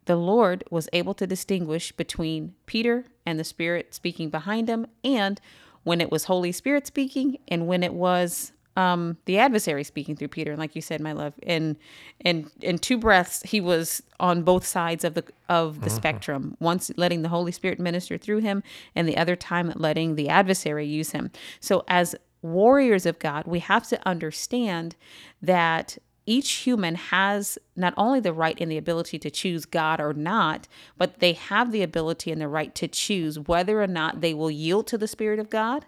The 0.05 0.15
Lord 0.15 0.63
was 0.71 0.87
able 0.93 1.13
to 1.15 1.27
distinguish 1.27 1.91
between 1.91 2.55
Peter 2.65 3.05
and 3.25 3.37
the 3.37 3.43
Spirit 3.43 3.93
speaking 3.93 4.29
behind 4.29 4.69
him, 4.69 4.87
and 5.03 5.39
when 5.83 6.01
it 6.01 6.11
was 6.11 6.23
Holy 6.23 6.51
Spirit 6.51 6.87
speaking, 6.87 7.37
and 7.47 7.67
when 7.67 7.83
it 7.83 7.93
was 7.93 8.53
um, 8.75 9.17
the 9.25 9.37
adversary 9.39 9.83
speaking 9.83 10.15
through 10.15 10.29
Peter. 10.29 10.51
And 10.51 10.59
like 10.59 10.75
you 10.75 10.81
said, 10.81 11.01
my 11.01 11.11
love, 11.11 11.33
in 11.41 11.77
in 12.23 12.49
in 12.61 12.77
two 12.77 12.97
breaths, 12.97 13.41
he 13.43 13.59
was 13.59 14.01
on 14.19 14.43
both 14.43 14.65
sides 14.65 15.03
of 15.03 15.15
the 15.15 15.23
of 15.47 15.81
the 15.81 15.89
spectrum. 15.89 16.55
Once 16.59 16.91
letting 16.95 17.21
the 17.21 17.29
Holy 17.29 17.51
Spirit 17.51 17.79
minister 17.79 18.17
through 18.17 18.39
him, 18.39 18.63
and 18.95 19.07
the 19.07 19.17
other 19.17 19.35
time 19.35 19.73
letting 19.75 20.15
the 20.15 20.29
adversary 20.29 20.85
use 20.85 21.11
him. 21.11 21.31
So 21.59 21.83
as 21.87 22.15
warriors 22.41 23.05
of 23.05 23.19
God, 23.19 23.45
we 23.45 23.59
have 23.59 23.87
to 23.89 24.07
understand 24.07 24.95
that 25.41 25.97
each 26.25 26.51
human 26.51 26.93
has 26.95 27.57
not 27.75 27.93
only 27.97 28.19
the 28.19 28.31
right 28.31 28.59
and 28.61 28.71
the 28.71 28.77
ability 28.77 29.17
to 29.17 29.31
choose 29.31 29.65
God 29.65 29.99
or 29.99 30.13
not, 30.13 30.67
but 30.95 31.19
they 31.19 31.33
have 31.33 31.71
the 31.71 31.81
ability 31.81 32.31
and 32.31 32.39
the 32.39 32.47
right 32.47 32.73
to 32.75 32.87
choose 32.87 33.39
whether 33.39 33.81
or 33.81 33.87
not 33.87 34.21
they 34.21 34.33
will 34.33 34.51
yield 34.51 34.85
to 34.87 34.97
the 34.97 35.07
Spirit 35.07 35.39
of 35.39 35.49
God 35.49 35.85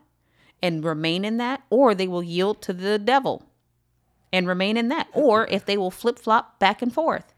and 0.62 0.84
remain 0.84 1.26
in 1.26 1.38
that, 1.38 1.64
or 1.70 1.96
they 1.96 2.08
will 2.08 2.24
yield 2.24 2.62
to 2.64 2.74
the 2.74 3.00
devil 3.00 3.44
and 4.34 4.48
remain 4.48 4.78
in 4.78 4.88
that, 4.90 5.08
or 5.14 5.48
if 5.48 5.66
they 5.66 5.78
will 5.78 5.92
flip 5.92 6.18
flop 6.20 6.60
back 6.60 6.82
and 6.82 6.94
forth. 6.94 7.34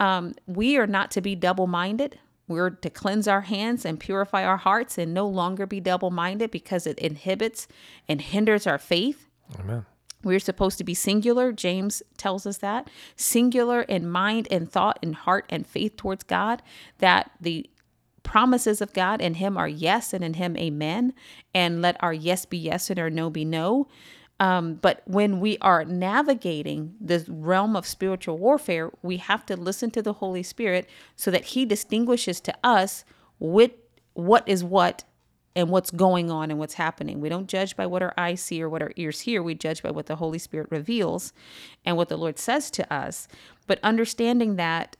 Um, 0.00 0.34
we 0.46 0.78
are 0.78 0.86
not 0.86 1.10
to 1.12 1.20
be 1.20 1.34
double 1.34 1.66
minded. 1.66 2.18
We're 2.48 2.70
to 2.70 2.90
cleanse 2.90 3.28
our 3.28 3.42
hands 3.42 3.84
and 3.84 4.00
purify 4.00 4.44
our 4.44 4.56
hearts 4.56 4.98
and 4.98 5.14
no 5.14 5.26
longer 5.26 5.66
be 5.66 5.80
double 5.80 6.10
minded 6.10 6.50
because 6.50 6.86
it 6.86 6.98
inhibits 6.98 7.68
and 8.08 8.20
hinders 8.20 8.66
our 8.66 8.78
faith. 8.78 9.28
Amen. 9.58 9.84
We're 10.24 10.38
supposed 10.38 10.78
to 10.78 10.84
be 10.84 10.94
singular. 10.94 11.52
James 11.52 12.02
tells 12.16 12.46
us 12.46 12.58
that 12.58 12.88
singular 13.16 13.82
in 13.82 14.08
mind 14.08 14.48
and 14.50 14.70
thought 14.70 14.98
and 15.02 15.14
heart 15.14 15.46
and 15.50 15.66
faith 15.66 15.96
towards 15.96 16.24
God, 16.24 16.62
that 16.98 17.32
the 17.40 17.68
promises 18.22 18.80
of 18.80 18.92
God 18.92 19.20
in 19.20 19.34
Him 19.34 19.56
are 19.56 19.68
yes 19.68 20.12
and 20.12 20.22
in 20.24 20.34
Him 20.34 20.56
amen. 20.56 21.12
And 21.54 21.82
let 21.82 22.02
our 22.02 22.12
yes 22.12 22.46
be 22.46 22.58
yes 22.58 22.90
and 22.90 22.98
our 22.98 23.10
no 23.10 23.30
be 23.30 23.44
no. 23.44 23.88
Um, 24.40 24.74
but 24.74 25.02
when 25.06 25.38
we 25.38 25.58
are 25.58 25.84
navigating 25.84 26.94
the 27.00 27.24
realm 27.28 27.76
of 27.76 27.86
spiritual 27.86 28.38
warfare, 28.38 28.90
we 29.02 29.18
have 29.18 29.46
to 29.46 29.56
listen 29.56 29.90
to 29.92 30.02
the 30.02 30.14
Holy 30.14 30.42
Spirit 30.42 30.88
so 31.14 31.30
that 31.30 31.44
He 31.46 31.64
distinguishes 31.64 32.40
to 32.40 32.54
us 32.64 33.04
what, 33.38 33.76
what 34.14 34.48
is 34.48 34.64
what 34.64 35.04
and 35.54 35.68
what's 35.68 35.90
going 35.90 36.30
on 36.30 36.50
and 36.50 36.58
what's 36.58 36.74
happening. 36.74 37.20
We 37.20 37.28
don't 37.28 37.46
judge 37.46 37.76
by 37.76 37.86
what 37.86 38.02
our 38.02 38.14
eyes 38.16 38.40
see 38.40 38.62
or 38.62 38.68
what 38.68 38.82
our 38.82 38.92
ears 38.96 39.20
hear. 39.20 39.42
We 39.42 39.54
judge 39.54 39.82
by 39.82 39.90
what 39.90 40.06
the 40.06 40.16
Holy 40.16 40.38
Spirit 40.38 40.68
reveals 40.70 41.32
and 41.84 41.96
what 41.96 42.08
the 42.08 42.16
Lord 42.16 42.38
says 42.38 42.70
to 42.72 42.92
us. 42.92 43.28
But 43.66 43.78
understanding 43.82 44.56
that 44.56 44.96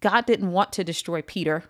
God 0.00 0.26
didn't 0.26 0.52
want 0.52 0.72
to 0.74 0.84
destroy 0.84 1.22
Peter 1.22 1.64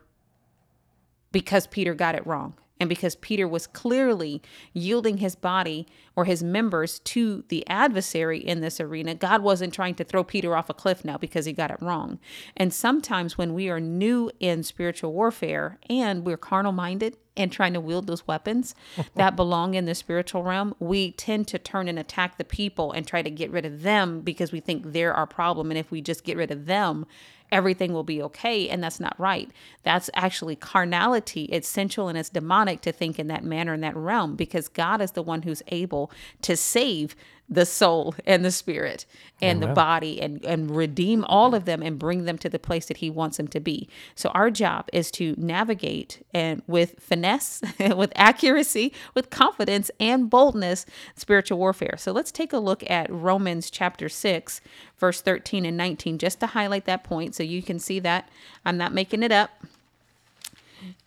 because 1.36 1.66
Peter 1.66 1.92
got 1.92 2.14
it 2.14 2.26
wrong. 2.26 2.54
And 2.80 2.88
because 2.88 3.14
Peter 3.14 3.46
was 3.46 3.66
clearly 3.66 4.40
yielding 4.72 5.18
his 5.18 5.36
body 5.36 5.86
or 6.14 6.24
his 6.24 6.42
members 6.42 6.98
to 7.00 7.44
the 7.48 7.62
adversary 7.68 8.38
in 8.38 8.62
this 8.62 8.80
arena, 8.80 9.14
God 9.14 9.42
wasn't 9.42 9.74
trying 9.74 9.96
to 9.96 10.04
throw 10.04 10.24
Peter 10.24 10.56
off 10.56 10.70
a 10.70 10.74
cliff 10.74 11.04
now 11.04 11.18
because 11.18 11.44
he 11.44 11.52
got 11.52 11.70
it 11.70 11.76
wrong. 11.82 12.18
And 12.56 12.72
sometimes 12.72 13.36
when 13.36 13.52
we 13.52 13.68
are 13.68 13.80
new 13.80 14.30
in 14.40 14.62
spiritual 14.62 15.12
warfare 15.12 15.78
and 15.90 16.24
we're 16.24 16.38
carnal 16.38 16.72
minded 16.72 17.18
and 17.36 17.52
trying 17.52 17.74
to 17.74 17.80
wield 17.80 18.06
those 18.06 18.26
weapons 18.26 18.74
that 19.14 19.36
belong 19.36 19.74
in 19.74 19.84
the 19.84 19.94
spiritual 19.94 20.42
realm, 20.42 20.74
we 20.78 21.12
tend 21.12 21.48
to 21.48 21.58
turn 21.58 21.86
and 21.86 21.98
attack 21.98 22.38
the 22.38 22.44
people 22.44 22.92
and 22.92 23.06
try 23.06 23.20
to 23.20 23.30
get 23.30 23.50
rid 23.50 23.66
of 23.66 23.82
them 23.82 24.22
because 24.22 24.52
we 24.52 24.60
think 24.60 24.94
they're 24.94 25.12
our 25.12 25.26
problem. 25.26 25.70
And 25.70 25.76
if 25.76 25.90
we 25.90 26.00
just 26.00 26.24
get 26.24 26.38
rid 26.38 26.50
of 26.50 26.64
them, 26.64 27.04
everything 27.52 27.92
will 27.92 28.04
be 28.04 28.22
okay. 28.22 28.68
And 28.68 28.82
that's 28.82 29.00
not 29.00 29.18
right. 29.18 29.50
That's 29.82 30.10
actually 30.14 30.56
carnality. 30.56 31.44
It's 31.44 31.68
sensual 31.68 32.08
and 32.08 32.18
it's 32.18 32.28
demonic 32.28 32.80
to 32.82 32.92
think 32.92 33.18
in 33.18 33.28
that 33.28 33.44
manner, 33.44 33.74
in 33.74 33.80
that 33.82 33.96
realm, 33.96 34.36
because 34.36 34.68
God 34.68 35.00
is 35.00 35.12
the 35.12 35.22
one 35.22 35.42
who's 35.42 35.62
able 35.68 36.10
to 36.42 36.56
save 36.56 37.16
the 37.48 37.66
soul 37.66 38.14
and 38.26 38.44
the 38.44 38.50
spirit 38.50 39.06
and 39.40 39.62
oh, 39.62 39.68
the 39.68 39.72
body 39.72 40.20
and, 40.20 40.44
and 40.44 40.74
redeem 40.74 41.24
all 41.24 41.54
of 41.54 41.64
them 41.64 41.82
and 41.82 41.98
bring 41.98 42.24
them 42.24 42.38
to 42.38 42.48
the 42.48 42.58
place 42.58 42.86
that 42.86 42.96
he 42.98 43.08
wants 43.08 43.36
them 43.36 43.46
to 43.46 43.60
be. 43.60 43.88
So 44.14 44.30
our 44.30 44.50
job 44.50 44.88
is 44.92 45.10
to 45.12 45.34
navigate 45.38 46.24
and 46.34 46.62
with 46.66 46.96
finesse, 46.98 47.62
with 47.78 48.12
accuracy, 48.16 48.92
with 49.14 49.30
confidence 49.30 49.90
and 50.00 50.28
boldness, 50.28 50.86
spiritual 51.14 51.58
warfare. 51.58 51.96
So 51.98 52.12
let's 52.12 52.32
take 52.32 52.52
a 52.52 52.58
look 52.58 52.88
at 52.90 53.10
Romans 53.10 53.70
chapter 53.70 54.08
6, 54.08 54.60
verse 54.98 55.20
13 55.20 55.64
and 55.64 55.76
19, 55.76 56.18
just 56.18 56.40
to 56.40 56.48
highlight 56.48 56.86
that 56.86 57.04
point 57.04 57.34
so 57.34 57.42
you 57.42 57.62
can 57.62 57.78
see 57.78 58.00
that 58.00 58.28
I'm 58.64 58.76
not 58.76 58.92
making 58.92 59.22
it 59.22 59.32
up. 59.32 59.50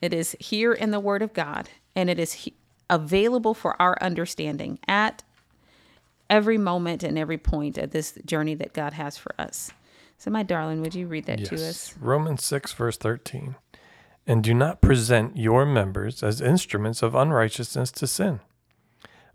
It 0.01 0.13
is 0.13 0.35
here 0.39 0.73
in 0.73 0.91
the 0.91 0.99
Word 0.99 1.21
of 1.21 1.33
God, 1.33 1.69
and 1.95 2.09
it 2.09 2.19
is 2.19 2.33
he- 2.33 2.53
available 2.89 3.53
for 3.53 3.79
our 3.81 3.97
understanding 4.01 4.79
at 4.87 5.23
every 6.29 6.57
moment 6.57 7.03
and 7.03 7.17
every 7.17 7.37
point 7.37 7.77
of 7.77 7.91
this 7.91 8.17
journey 8.25 8.55
that 8.55 8.73
God 8.73 8.93
has 8.93 9.17
for 9.17 9.33
us. 9.39 9.71
So, 10.17 10.29
my 10.29 10.43
darling, 10.43 10.81
would 10.81 10.95
you 10.95 11.07
read 11.07 11.25
that 11.25 11.45
to 11.45 11.55
us? 11.55 11.95
Romans 11.99 12.43
6, 12.43 12.73
verse 12.73 12.97
13. 12.97 13.55
And 14.27 14.43
do 14.43 14.53
not 14.53 14.81
present 14.81 15.37
your 15.37 15.65
members 15.65 16.21
as 16.21 16.41
instruments 16.41 17.01
of 17.01 17.15
unrighteousness 17.15 17.91
to 17.93 18.05
sin, 18.05 18.41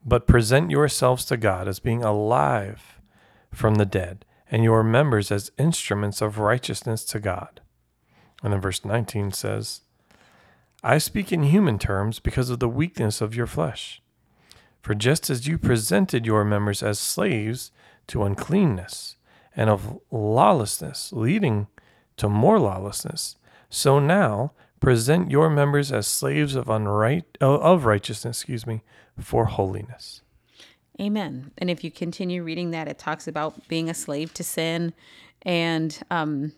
but 0.04 0.26
present 0.26 0.70
yourselves 0.70 1.24
to 1.26 1.36
God 1.36 1.66
as 1.66 1.80
being 1.80 2.02
alive 2.02 3.00
from 3.52 3.76
the 3.76 3.86
dead, 3.86 4.24
and 4.50 4.62
your 4.62 4.84
members 4.84 5.32
as 5.32 5.50
instruments 5.58 6.20
of 6.20 6.38
righteousness 6.38 7.04
to 7.06 7.18
God. 7.18 7.60
And 8.42 8.52
then 8.52 8.60
verse 8.60 8.84
19 8.84 9.32
says, 9.32 9.80
I 10.82 10.98
speak 10.98 11.32
in 11.32 11.44
human 11.44 11.78
terms 11.78 12.20
because 12.20 12.50
of 12.50 12.60
the 12.60 12.68
weakness 12.68 13.22
of 13.22 13.34
your 13.34 13.46
flesh. 13.46 14.02
For 14.84 14.94
just 14.94 15.30
as 15.30 15.46
you 15.46 15.56
presented 15.56 16.26
your 16.26 16.44
members 16.44 16.82
as 16.82 16.98
slaves 16.98 17.72
to 18.06 18.22
uncleanness 18.22 19.16
and 19.56 19.70
of 19.70 19.98
lawlessness, 20.10 21.10
leading 21.10 21.68
to 22.18 22.28
more 22.28 22.58
lawlessness, 22.58 23.36
so 23.70 23.98
now 23.98 24.52
present 24.80 25.30
your 25.30 25.48
members 25.48 25.90
as 25.90 26.06
slaves 26.06 26.54
of 26.54 26.66
unright 26.66 27.24
of 27.40 27.86
righteousness, 27.86 28.42
excuse 28.42 28.66
me, 28.66 28.82
for 29.18 29.46
holiness. 29.46 30.20
Amen. 31.00 31.52
And 31.56 31.70
if 31.70 31.82
you 31.82 31.90
continue 31.90 32.42
reading 32.42 32.70
that, 32.72 32.86
it 32.86 32.98
talks 32.98 33.26
about 33.26 33.66
being 33.68 33.88
a 33.88 33.94
slave 33.94 34.34
to 34.34 34.44
sin 34.44 34.92
and 35.40 35.98
um, 36.10 36.52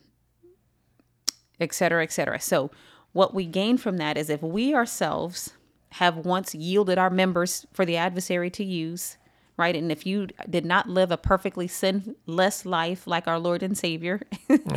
et 1.61 1.73
cetera, 1.73 2.03
et 2.03 2.11
cetera. 2.11 2.41
So, 2.41 2.73
what 3.13 3.35
we 3.35 3.47
gain 3.47 3.79
from 3.79 3.99
that 3.99 4.19
is 4.19 4.29
if 4.31 4.43
we 4.43 4.75
ourselves 4.75 5.53
have 5.91 6.17
once 6.17 6.55
yielded 6.55 6.99
our 6.99 7.11
members 7.11 7.67
for 7.73 7.85
the 7.85 7.97
adversary 7.97 8.51
to 8.51 8.65
use, 8.65 9.17
right? 9.57 9.75
And 9.75 9.91
if 9.91 10.07
you 10.07 10.29
did 10.49 10.65
not 10.65 10.89
live 10.89 11.11
a 11.11 11.17
perfectly 11.17 11.69
sinless 11.69 12.67
life 12.67 13.07
like 13.07 13.27
our 13.27 13.39
Lord 13.39 13.63
and 13.63 13.77
Savior, 13.77 14.21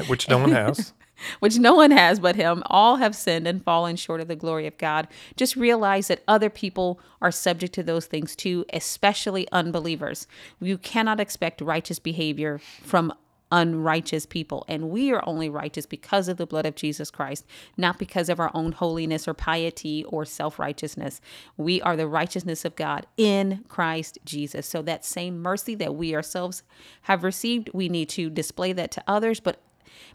Which 0.08 0.30
no 0.30 0.38
one 0.38 0.51
has. 0.51 0.94
which 1.39 1.58
no 1.58 1.75
one 1.75 1.92
has 1.92 2.20
but 2.20 2.36
him. 2.36 2.63
All 2.68 2.98
have 2.98 3.16
sinned 3.16 3.48
and 3.48 3.63
fallen 3.63 3.96
short 3.96 4.22
of 4.22 4.28
the 4.28 4.36
glory 4.36 4.68
of 4.68 4.78
God. 4.78 5.08
Just 5.36 5.56
realize 5.56 6.08
that 6.08 6.24
other 6.28 6.50
people 6.50 7.00
are 7.22 7.32
subject 7.32 7.74
to 7.74 7.84
those 7.84 8.06
things 8.06 8.36
too, 8.36 8.66
especially 8.72 9.48
unbelievers. 9.51 10.28
You 10.60 10.78
cannot 10.78 11.20
expect 11.20 11.62
righteous 11.62 12.00
behavior 12.00 12.60
from 12.82 13.13
unrighteous 13.51 14.25
people. 14.25 14.65
And 14.68 14.89
we 14.89 15.12
are 15.12 15.24
only 15.27 15.50
righteous 15.50 15.86
because 15.86 16.27
of 16.27 16.38
the 16.38 16.46
blood 16.46 16.65
of 16.65 16.75
Jesus 16.75 17.10
Christ, 17.12 17.46
not 17.77 17.98
because 17.98 18.29
of 18.29 18.39
our 18.39 18.51
own 18.53 18.74
holiness 18.74 19.27
or 19.27 19.34
piety 19.34 20.03
or 20.06 20.25
self 20.25 20.60
righteousness. 20.60 21.20
We 21.58 21.82
are 21.82 21.96
the 21.96 22.08
righteousness 22.08 22.65
of 22.65 22.75
God 22.75 23.06
in 23.18 23.63
Christ 23.68 24.20
Jesus. 24.25 24.68
So 24.68 24.82
that 24.84 25.06
same 25.06 25.41
mercy 25.41 25.75
that 25.75 25.96
we 25.96 26.15
ourselves 26.15 26.63
have 27.03 27.24
received, 27.24 27.70
we 27.74 27.89
need 27.89 28.10
to 28.10 28.29
display 28.29 28.74
that 28.74 28.91
to 28.91 29.03
others, 29.08 29.39
but 29.39 29.60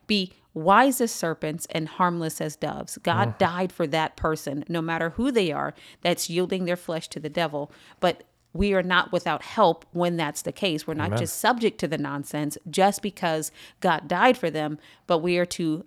be 0.07 0.33
wise 0.53 1.01
as 1.01 1.11
serpents 1.11 1.67
and 1.71 1.89
harmless 1.89 2.41
as 2.41 2.55
doves. 2.55 2.97
God 3.03 3.31
Mm. 3.31 3.39
died 3.39 3.73
for 3.73 3.87
that 3.89 4.17
person, 4.17 4.65
no 4.69 4.81
matter 4.81 5.11
who 5.11 5.33
they 5.33 5.51
are, 5.51 5.75
that's 6.01 6.31
yielding 6.31 6.65
their 6.65 6.77
flesh 6.77 7.09
to 7.09 7.19
the 7.19 7.29
devil. 7.29 7.73
But 7.99 8.23
we 8.55 8.73
are 8.73 8.83
not 8.83 9.13
without 9.13 9.43
help 9.43 9.85
when 9.93 10.17
that's 10.17 10.43
the 10.43 10.53
case. 10.53 10.87
We're 10.87 10.95
not 10.95 11.09
Amen. 11.09 11.19
just 11.19 11.39
subject 11.39 11.79
to 11.81 11.89
the 11.89 11.99
nonsense 11.99 12.57
just 12.71 13.03
because 13.03 13.53
God 13.81 14.09
died 14.09 14.39
for 14.39 14.49
them, 14.49 14.79
but 15.07 15.19
we 15.19 15.37
are 15.37 15.45
to 15.47 15.85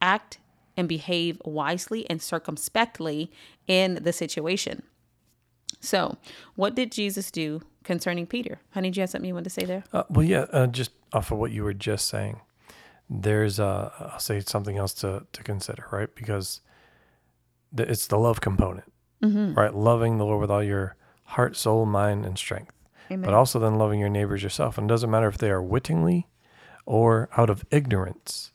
act 0.00 0.38
and 0.76 0.86
behave 0.88 1.40
wisely 1.44 2.08
and 2.08 2.22
circumspectly 2.22 3.32
in 3.66 4.00
the 4.02 4.12
situation. 4.12 4.82
So, 5.80 6.18
what 6.56 6.74
did 6.74 6.92
Jesus 6.92 7.30
do 7.30 7.62
concerning 7.84 8.26
Peter? 8.26 8.60
Honey, 8.72 8.90
do 8.90 9.00
you 9.00 9.02
have 9.02 9.10
something 9.10 9.26
you 9.26 9.34
want 9.34 9.44
to 9.44 9.50
say 9.50 9.64
there? 9.64 9.84
Uh, 9.92 10.02
well, 10.10 10.24
yeah, 10.24 10.44
uh, 10.52 10.66
just 10.66 10.90
off 11.12 11.30
of 11.30 11.38
what 11.38 11.52
you 11.52 11.64
were 11.64 11.72
just 11.72 12.06
saying, 12.06 12.40
there's, 13.08 13.58
uh, 13.58 13.90
I'll 13.98 14.18
say 14.18 14.40
something 14.40 14.76
else 14.76 14.92
to, 14.94 15.26
to 15.32 15.42
consider, 15.42 15.86
right? 15.90 16.14
Because 16.14 16.60
the, 17.72 17.90
it's 17.90 18.06
the 18.08 18.18
love 18.18 18.42
component, 18.42 18.92
right? 19.56 19.74
Loving 19.74 20.18
the 20.18 20.26
Lord 20.26 20.40
with 20.40 20.50
all 20.50 20.62
your 20.62 20.96
heart, 21.30 21.56
soul, 21.56 21.86
mind, 21.86 22.24
and 22.24 22.36
strength. 22.38 22.72
Amen. 23.10 23.24
But 23.24 23.34
also 23.34 23.58
then 23.58 23.78
loving 23.78 24.00
your 24.00 24.08
neighbors 24.08 24.42
yourself. 24.42 24.78
And 24.78 24.88
it 24.88 24.92
doesn't 24.92 25.10
matter 25.10 25.28
if 25.28 25.38
they 25.38 25.50
are 25.50 25.62
wittingly 25.62 26.28
or 26.86 27.28
out 27.36 27.50
of 27.50 27.64
ignorance, 27.70 28.52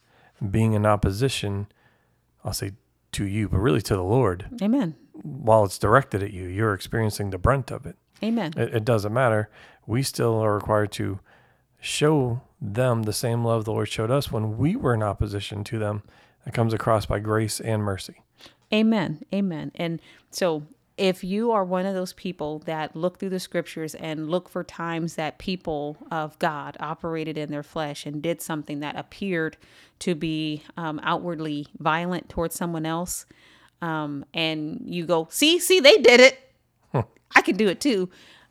being 0.52 0.74
in 0.74 0.86
opposition, 0.86 1.68
I'll 2.44 2.54
say 2.54 2.74
to 3.14 3.26
you, 3.26 3.48
but 3.48 3.60
really 3.60 3.82
to 3.82 3.96
the 3.96 4.04
Lord. 4.04 4.48
Amen. 4.62 4.96
While 5.14 5.64
it's 5.64 5.80
directed 5.80 6.22
at 6.22 6.34
you, 6.34 6.46
you're 6.48 6.74
experiencing 6.74 7.30
the 7.30 7.38
brunt 7.38 7.72
of 7.72 7.86
it. 7.86 7.96
Amen. 8.24 8.54
It, 8.58 8.76
it 8.76 8.86
doesn't 8.86 9.14
matter. 9.14 9.50
We 9.86 10.04
still 10.04 10.40
are 10.40 10.56
required 10.56 10.92
to 10.94 11.20
show 11.80 12.42
them 12.60 13.04
the 13.04 13.14
same 13.14 13.44
love 13.46 13.66
the 13.66 13.72
Lord 13.72 13.88
showed 13.88 14.12
us 14.12 14.32
when 14.32 14.58
we 14.58 14.76
were 14.76 14.94
in 14.94 15.04
opposition 15.04 15.64
to 15.66 15.80
them. 15.80 16.04
That 16.44 16.54
comes 16.54 16.74
across 16.74 17.06
by 17.06 17.20
grace 17.20 17.60
and 17.60 17.84
mercy. 17.84 18.22
Amen. 18.74 19.24
Amen. 19.34 19.72
And 19.76 20.02
so 20.30 20.64
if 20.98 21.24
you 21.24 21.52
are 21.52 21.66
one 21.66 21.86
of 21.86 21.94
those 21.94 22.14
people 22.14 22.60
that 22.60 22.96
look 22.96 23.20
through 23.20 23.30
the 23.30 23.40
scriptures 23.40 23.96
and 23.96 24.30
look 24.30 24.48
for 24.48 24.64
times 24.64 25.16
that 25.16 25.38
people 25.40 25.98
of 26.10 26.40
God 26.40 26.78
operated 26.80 27.38
in 27.38 27.52
their 27.52 27.64
flesh 27.64 28.06
and 28.06 28.22
did 28.22 28.42
something 28.42 28.80
that 28.80 28.96
appeared 28.96 29.58
to 30.00 30.16
be 30.16 30.64
um, 30.78 31.02
outwardly 31.04 31.68
violent 31.80 32.30
towards 32.30 32.56
someone 32.56 32.86
else, 32.86 33.26
um, 33.82 34.24
and 34.34 34.82
you 34.86 35.06
go, 35.06 35.28
see, 35.30 35.60
see, 35.60 35.80
they 35.80 35.98
did 35.98 36.20
it. 36.22 36.40
I 37.36 37.42
can 37.42 37.58
do 37.58 37.68
it 37.68 37.82
too. 37.82 38.10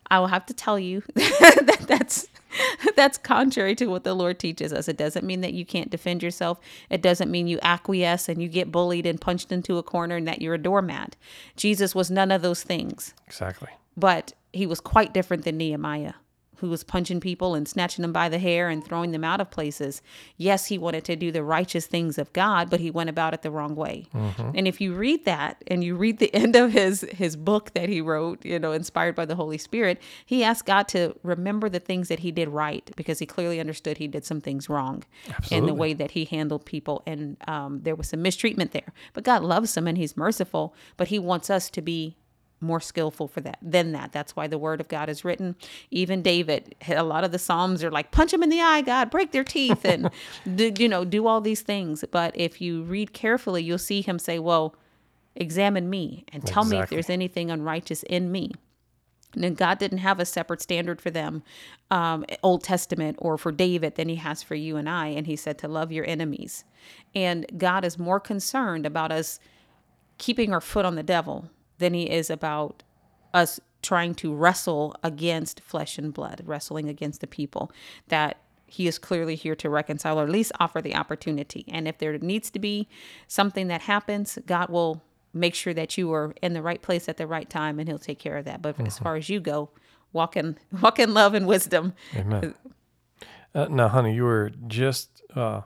I 0.09 0.19
will 0.19 0.27
have 0.27 0.45
to 0.45 0.53
tell 0.53 0.77
you 0.77 1.01
that 1.15 1.85
that's 1.87 2.27
that's 2.95 3.17
contrary 3.17 3.75
to 3.75 3.87
what 3.87 4.03
the 4.03 4.13
Lord 4.13 4.39
teaches 4.39 4.71
us. 4.73 4.87
It 4.87 4.97
doesn't 4.97 5.25
mean 5.25 5.41
that 5.41 5.53
you 5.53 5.65
can't 5.65 5.89
defend 5.89 6.23
yourself. 6.23 6.59
It 6.89 7.01
doesn't 7.01 7.31
mean 7.31 7.47
you 7.47 7.59
acquiesce 7.61 8.29
and 8.29 8.41
you 8.41 8.47
get 8.47 8.71
bullied 8.71 9.05
and 9.05 9.19
punched 9.19 9.51
into 9.51 9.77
a 9.77 9.83
corner 9.83 10.15
and 10.15 10.27
that 10.27 10.41
you're 10.41 10.53
a 10.55 10.59
doormat. 10.59 11.15
Jesus 11.55 11.93
was 11.95 12.09
none 12.11 12.31
of 12.31 12.41
those 12.41 12.63
things, 12.63 13.13
Exactly. 13.27 13.69
but 13.97 14.33
he 14.53 14.65
was 14.65 14.79
quite 14.79 15.13
different 15.13 15.43
than 15.43 15.57
Nehemiah, 15.57 16.13
who 16.57 16.69
was 16.69 16.83
punching 16.83 17.19
people 17.19 17.55
and 17.55 17.67
snatching 17.67 18.01
them 18.01 18.13
by 18.13 18.29
the 18.29 18.39
hair 18.39 18.69
and 18.69 18.83
throwing 18.83 19.11
them 19.11 19.23
out 19.23 19.41
of 19.41 19.49
places. 19.51 20.01
Yes, 20.37 20.67
he 20.67 20.77
wanted 20.77 21.03
to 21.05 21.15
do 21.15 21.31
the 21.31 21.43
righteous 21.43 21.85
things 21.87 22.17
of 22.17 22.31
God, 22.33 22.69
but 22.69 22.79
he 22.79 22.91
went 22.91 23.09
about 23.09 23.33
it 23.33 23.41
the 23.41 23.51
wrong 23.51 23.75
way. 23.75 24.07
And 24.55 24.67
if 24.67 24.79
you 24.81 24.93
read 24.93 25.25
that 25.25 25.63
and 25.67 25.83
you 25.83 25.95
read 25.95 26.19
the 26.19 26.33
end 26.43 26.55
of 26.55 26.71
his 26.71 27.01
his 27.11 27.35
book 27.35 27.71
that 27.73 27.89
he 27.89 28.01
wrote, 28.01 28.43
you 28.45 28.59
know, 28.59 28.71
inspired 28.71 29.15
by 29.15 29.25
the 29.25 29.35
Holy 29.35 29.57
Spirit, 29.57 30.01
he 30.25 30.43
asked 30.43 30.65
God 30.65 30.87
to 30.89 31.15
remember 31.23 31.69
the 31.69 31.79
things 31.79 32.07
that 32.07 32.19
he 32.19 32.31
did 32.31 32.49
right 32.49 32.89
because 32.95 33.19
he 33.19 33.25
clearly 33.25 33.59
understood 33.59 33.97
he 33.97 34.07
did 34.07 34.25
some 34.25 34.41
things 34.41 34.69
wrong 34.69 35.03
in 35.51 35.65
the 35.65 35.73
way 35.73 35.93
that 35.93 36.11
he 36.11 36.25
handled 36.25 36.65
people, 36.65 37.03
and 37.05 37.37
um, 37.47 37.81
there 37.83 37.95
was 37.95 38.09
some 38.09 38.21
mistreatment 38.21 38.71
there. 38.71 38.93
But 39.13 39.23
God 39.23 39.43
loves 39.43 39.75
him 39.75 39.87
and 39.87 39.97
he's 39.97 40.15
merciful, 40.17 40.73
but 40.97 41.09
he 41.09 41.19
wants 41.19 41.49
us 41.49 41.69
to 41.71 41.81
be 41.81 42.15
more 42.61 42.79
skillful 42.79 43.27
for 43.27 43.41
that 43.41 43.57
than 43.61 43.91
that. 43.91 44.11
That's 44.11 44.35
why 44.35 44.47
the 44.47 44.57
word 44.57 44.81
of 44.81 44.87
God 44.87 45.09
is 45.09 45.25
written. 45.25 45.55
Even 45.91 46.21
David, 46.21 46.75
a 46.87 47.03
lot 47.03 47.23
of 47.23 47.31
the 47.31 47.39
Psalms 47.39 47.83
are 47.83 47.91
like, 47.91 48.11
punch 48.11 48.31
them 48.31 48.43
in 48.43 48.49
the 48.49 48.61
eye, 48.61 48.81
God, 48.81 49.09
break 49.09 49.31
their 49.31 49.43
teeth, 49.43 49.85
and 49.85 50.09
do, 50.55 50.71
you 50.77 50.89
know, 50.89 51.05
do 51.05 51.27
all 51.27 51.41
these 51.41 51.61
things. 51.61 52.03
But 52.09 52.35
if 52.35 52.61
you 52.61 52.83
read 52.83 53.13
carefully, 53.13 53.63
you'll 53.63 53.77
see 53.77 54.01
him 54.01 54.19
say, 54.19 54.39
Well, 54.39 54.75
examine 55.35 55.89
me 55.89 56.25
and 56.31 56.45
tell 56.45 56.63
me 56.65 56.79
if 56.79 56.89
there's 56.89 57.09
anything 57.09 57.51
unrighteous 57.51 58.03
in 58.03 58.31
me. 58.31 58.51
And 59.35 59.57
God 59.57 59.79
didn't 59.79 59.97
have 59.97 60.21
a 60.21 60.25
separate 60.25 60.61
standard 60.61 61.01
for 61.01 61.09
them, 61.09 61.43
um, 61.91 62.25
Old 62.41 62.63
Testament 62.63 63.17
or 63.19 63.37
for 63.37 63.51
David 63.51 63.95
than 63.95 64.07
He 64.07 64.15
has 64.15 64.41
for 64.41 64.55
you 64.55 64.77
and 64.77 64.87
I. 64.89 65.07
And 65.07 65.27
He 65.27 65.35
said 65.35 65.57
to 65.59 65.67
love 65.67 65.91
your 65.91 66.07
enemies. 66.07 66.63
And 67.13 67.45
God 67.57 67.83
is 67.83 67.99
more 67.99 68.19
concerned 68.19 68.85
about 68.85 69.11
us 69.11 69.39
keeping 70.17 70.53
our 70.53 70.61
foot 70.61 70.85
on 70.85 70.95
the 70.95 71.03
devil 71.03 71.49
than 71.77 71.93
He 71.93 72.09
is 72.09 72.29
about 72.29 72.83
us 73.33 73.59
trying 73.81 74.15
to 74.15 74.33
wrestle 74.33 74.95
against 75.03 75.61
flesh 75.61 75.97
and 75.97 76.13
blood, 76.13 76.41
wrestling 76.45 76.89
against 76.89 77.21
the 77.21 77.27
people 77.27 77.71
that 78.07 78.37
he 78.67 78.87
is 78.87 78.97
clearly 78.97 79.35
here 79.35 79.55
to 79.55 79.69
reconcile 79.69 80.19
or 80.19 80.23
at 80.23 80.29
least 80.29 80.51
offer 80.59 80.81
the 80.81 80.95
opportunity. 80.95 81.65
And 81.67 81.87
if 81.87 81.99
there 81.99 82.17
needs 82.17 82.49
to 82.51 82.59
be 82.59 82.87
something 83.27 83.67
that 83.67 83.81
happens, 83.81 84.39
God 84.45 84.69
will 84.69 85.03
make 85.33 85.53
sure 85.53 85.73
that 85.73 85.97
you 85.97 86.11
are 86.13 86.33
in 86.41 86.53
the 86.53 86.61
right 86.61 86.81
place 86.81 87.07
at 87.07 87.17
the 87.17 87.27
right 87.27 87.49
time 87.49 87.77
and 87.79 87.87
he'll 87.87 87.99
take 87.99 88.19
care 88.19 88.37
of 88.37 88.45
that. 88.45 88.61
But 88.61 88.79
as 88.85 88.97
far 88.97 89.15
as 89.17 89.29
you 89.29 89.39
go, 89.39 89.69
walk 90.13 90.35
in 90.35 90.57
walk 90.81 90.97
in 90.97 91.13
love 91.13 91.33
and 91.35 91.45
wisdom. 91.45 91.93
Amen. 92.15 92.55
Uh, 93.53 93.67
now, 93.69 93.87
honey, 93.87 94.15
you 94.15 94.23
were 94.23 94.51
just, 94.67 95.21
uh, 95.35 95.61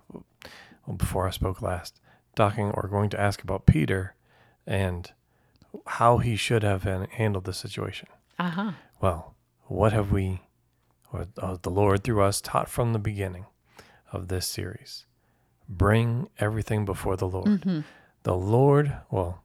well, 0.86 0.95
before 0.98 1.28
I 1.28 1.32
spoke 1.32 1.62
last, 1.62 2.00
talking 2.36 2.72
or 2.72 2.88
going 2.88 3.10
to 3.12 3.19
ask 3.19 3.41
about 3.41 3.65
Peter 3.65 4.15
and 4.67 5.12
how 5.86 6.17
he 6.17 6.36
should 6.36 6.63
have 6.63 6.84
handled 6.84 7.45
the 7.45 7.53
situation. 7.53 8.08
Uh-huh. 8.38 8.71
Well, 9.01 9.36
what 9.65 9.93
have 9.93 10.12
we, 10.12 10.41
or 11.12 11.27
uh, 11.38 11.58
the 11.62 11.69
Lord 11.69 12.03
through 12.03 12.21
us, 12.23 12.41
taught 12.41 12.69
from 12.69 12.93
the 12.93 12.99
beginning 12.99 13.45
of 14.12 14.27
this 14.27 14.47
series? 14.47 15.05
Bring 15.67 16.29
everything 16.39 16.86
before 16.86 17.15
the 17.15 17.27
Lord. 17.27 17.84
The 18.23 18.36
Lord, 18.36 18.97
well, 19.12 19.43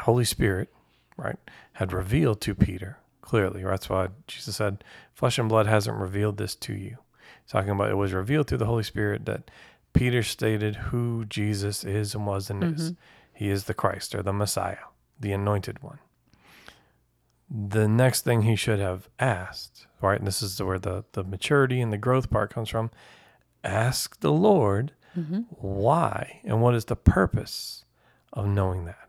Holy 0.00 0.24
Spirit, 0.24 0.72
right, 1.16 1.38
had 1.74 1.92
revealed 1.92 2.40
to 2.42 2.54
Peter 2.54 2.98
clearly. 3.22 3.62
That's 3.62 3.88
why 3.88 4.08
Jesus 4.26 4.56
said, 4.56 4.84
Flesh 5.14 5.38
and 5.38 5.48
blood 5.48 5.66
hasn't 5.66 5.96
revealed 5.96 6.36
this 6.36 6.54
to 6.56 6.74
you. 6.74 6.98
He's 7.42 7.52
talking 7.52 7.70
about 7.70 7.90
it 7.90 7.96
was 7.96 8.12
revealed 8.12 8.48
through 8.48 8.58
the 8.58 8.66
Holy 8.66 8.82
Spirit 8.82 9.24
that 9.26 9.50
Peter 9.92 10.22
stated 10.22 10.76
who 10.76 11.24
Jesus 11.24 11.84
is 11.84 12.14
and 12.14 12.26
was 12.26 12.50
and 12.50 12.62
is. 12.62 12.92
He 13.32 13.48
is 13.48 13.64
the 13.64 13.74
Christ 13.74 14.14
or 14.14 14.22
the 14.22 14.32
Messiah, 14.32 14.76
the 15.18 15.32
anointed 15.32 15.82
one 15.82 15.98
the 17.50 17.86
next 17.86 18.22
thing 18.22 18.42
he 18.42 18.56
should 18.56 18.80
have 18.80 19.08
asked, 19.18 19.86
right? 20.00 20.18
And 20.18 20.26
this 20.26 20.42
is 20.42 20.60
where 20.62 20.78
the, 20.78 21.04
the 21.12 21.22
maturity 21.22 21.80
and 21.80 21.92
the 21.92 21.98
growth 21.98 22.30
part 22.30 22.52
comes 22.52 22.68
from. 22.68 22.90
Ask 23.62 24.20
the 24.20 24.32
Lord 24.32 24.92
why 25.60 26.40
and 26.44 26.60
what 26.60 26.74
is 26.74 26.86
the 26.86 26.96
purpose 26.96 27.84
of 28.32 28.46
knowing 28.48 28.84
that. 28.86 29.08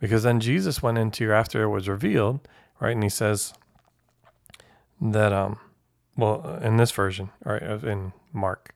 Because 0.00 0.22
then 0.22 0.40
Jesus 0.40 0.82
went 0.82 0.98
into 0.98 1.32
after 1.32 1.62
it 1.62 1.68
was 1.68 1.88
revealed, 1.88 2.48
right? 2.80 2.92
And 2.92 3.02
he 3.02 3.08
says 3.08 3.52
that, 5.00 5.32
um, 5.32 5.58
well, 6.16 6.58
in 6.62 6.78
this 6.78 6.90
version, 6.90 7.30
right, 7.44 7.62
in 7.62 8.12
Mark, 8.32 8.74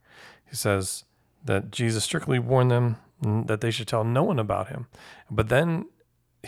he 0.49 0.55
says 0.55 1.05
that 1.45 1.71
Jesus 1.71 2.05
strictly 2.05 2.39
warned 2.39 2.71
them 2.71 2.97
that 3.23 3.63
they 3.63 3.71
should 3.71 3.89
tell 3.89 4.05
no 4.05 4.23
one 4.23 4.39
about 4.39 4.69
him. 4.69 4.87
But 5.31 5.49
then 5.49 5.87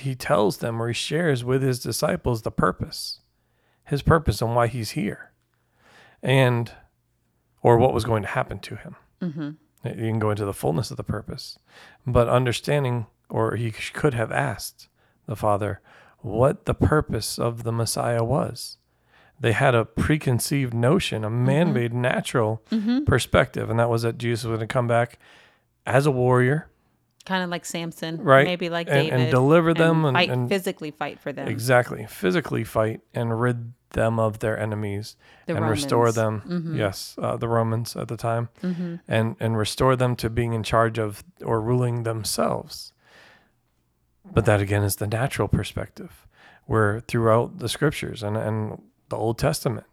he 0.00 0.14
tells 0.14 0.58
them 0.58 0.80
or 0.80 0.88
he 0.88 0.94
shares 0.94 1.44
with 1.44 1.62
his 1.62 1.78
disciples 1.80 2.42
the 2.42 2.50
purpose, 2.50 3.20
his 3.84 4.02
purpose 4.02 4.42
and 4.42 4.54
why 4.54 4.66
he's 4.66 4.90
here, 4.90 5.32
and 6.22 6.72
or 7.62 7.76
what 7.78 7.92
was 7.92 8.04
going 8.04 8.22
to 8.22 8.28
happen 8.28 8.58
to 8.60 8.76
him. 8.76 8.96
Mm-hmm. 9.20 9.50
You 9.84 9.94
can 9.94 10.18
go 10.18 10.30
into 10.30 10.44
the 10.44 10.52
fullness 10.54 10.90
of 10.90 10.96
the 10.96 11.04
purpose, 11.04 11.58
but 12.06 12.28
understanding, 12.28 13.06
or 13.28 13.56
he 13.56 13.70
could 13.70 14.14
have 14.14 14.32
asked 14.32 14.88
the 15.26 15.36
Father 15.36 15.80
what 16.18 16.64
the 16.64 16.74
purpose 16.74 17.38
of 17.38 17.62
the 17.62 17.72
Messiah 17.72 18.24
was. 18.24 18.76
They 19.40 19.52
had 19.52 19.74
a 19.74 19.84
preconceived 19.84 20.74
notion, 20.74 21.24
a 21.24 21.30
man 21.30 21.72
made 21.72 21.94
natural 21.94 22.62
perspective, 23.06 23.70
and 23.70 23.78
that 23.78 23.88
was 23.88 24.02
that 24.02 24.18
Jesus 24.18 24.44
was 24.44 24.58
going 24.58 24.68
to 24.68 24.72
come 24.72 24.88
back 24.88 25.18
as 25.86 26.06
a 26.06 26.10
warrior, 26.10 26.70
Kind 27.28 27.44
of 27.44 27.50
like 27.50 27.64
Samson, 27.66 28.22
Right. 28.22 28.46
Maybe 28.46 28.70
like 28.70 28.88
And- 28.88 28.96
David, 29.08 29.20
and 29.20 29.30
deliver 29.30 29.74
them 29.74 30.04
and- 30.06 30.16
fight, 30.16 30.30
and- 30.30 30.48
physically 30.48 30.90
fight 30.90 31.20
for 31.20 31.30
them. 31.32 31.46
Exactly. 31.46 32.06
Physically 32.06 32.64
fight 32.64 33.02
and 33.14 33.38
rid 33.38 33.74
them 33.90 34.18
of 34.18 34.38
their 34.40 34.58
enemies 34.58 35.16
The 35.46 35.54
and 35.56 35.68
restore 35.68 36.06
Romans. 36.10 36.42
Mm-hmm. 36.44 36.66
them. 36.68 36.76
Yes, 36.76 37.14
uh, 37.20 37.36
the 37.36 37.48
Romans 37.48 37.96
at 37.96 38.08
the 38.08 38.16
time, 38.16 38.48
and 39.06 39.36
and 39.38 39.56
restore 39.58 39.94
them 39.96 40.16
to 40.16 40.28
being 40.30 40.52
in 40.54 40.62
charge 40.62 40.98
of 40.98 41.22
or 41.44 41.60
ruling 41.60 42.02
themselves. 42.04 42.92
But 44.30 44.44
that 44.44 44.60
again 44.60 44.82
is 44.82 44.96
the 44.96 45.06
natural 45.06 45.48
perspective, 45.48 46.26
where 46.66 47.00
throughout 47.00 47.58
the 47.60 47.68
scriptures 47.68 48.22
and 48.22 48.36
and 48.36 48.82
the 49.08 49.16
Old 49.16 49.38
Testament, 49.38 49.86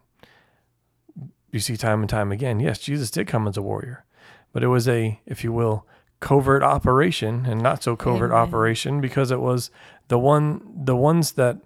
you 1.52 1.60
see 1.60 1.78
time 1.78 2.02
and 2.02 2.10
time 2.10 2.32
again. 2.34 2.60
Yes, 2.60 2.80
Jesus 2.80 3.10
did 3.12 3.28
come 3.28 3.48
as 3.48 3.56
a 3.58 3.62
warrior, 3.62 4.04
but 4.52 4.62
it 4.63 4.67
was 4.67 4.88
a, 4.89 5.21
if 5.26 5.43
you 5.43 5.54
will, 5.54 5.88
covert 6.19 6.63
operation 6.63 7.45
and 7.45 7.62
not 7.62 7.84
so 7.84 7.95
covert 7.95 8.32
Amen. 8.32 8.41
operation 8.41 9.01
because 9.01 9.32
it 9.32 9.41
was 9.41 9.69
the 10.08 10.17
one 10.17 10.62
the 10.75 10.95
ones 10.95 11.34
that 11.34 11.58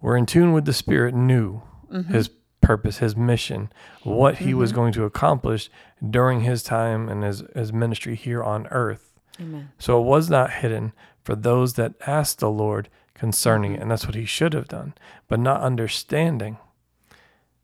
were 0.00 0.16
in 0.16 0.26
tune 0.26 0.52
with 0.52 0.64
the 0.64 0.72
spirit 0.72 1.14
knew 1.14 1.62
mm-hmm. 1.90 2.12
his 2.12 2.30
purpose, 2.60 2.98
his 2.98 3.16
mission, 3.16 3.72
what 4.02 4.38
he 4.38 4.54
was 4.54 4.70
mm-hmm. 4.70 4.80
going 4.80 4.92
to 4.92 5.04
accomplish 5.04 5.70
during 6.08 6.42
his 6.42 6.62
time 6.62 7.08
and 7.08 7.24
his, 7.24 7.42
his 7.54 7.72
ministry 7.72 8.14
here 8.14 8.42
on 8.42 8.66
earth. 8.68 9.14
Amen. 9.40 9.70
So 9.78 10.00
it 10.00 10.04
was 10.04 10.28
not 10.28 10.52
hidden 10.52 10.92
for 11.22 11.34
those 11.34 11.74
that 11.74 11.94
asked 12.06 12.40
the 12.40 12.50
Lord 12.50 12.88
concerning 13.14 13.72
mm-hmm. 13.72 13.80
it. 13.80 13.82
And 13.82 13.90
that's 13.90 14.06
what 14.06 14.14
he 14.14 14.24
should 14.24 14.52
have 14.52 14.68
done, 14.68 14.94
but 15.28 15.40
not 15.40 15.62
understanding. 15.62 16.58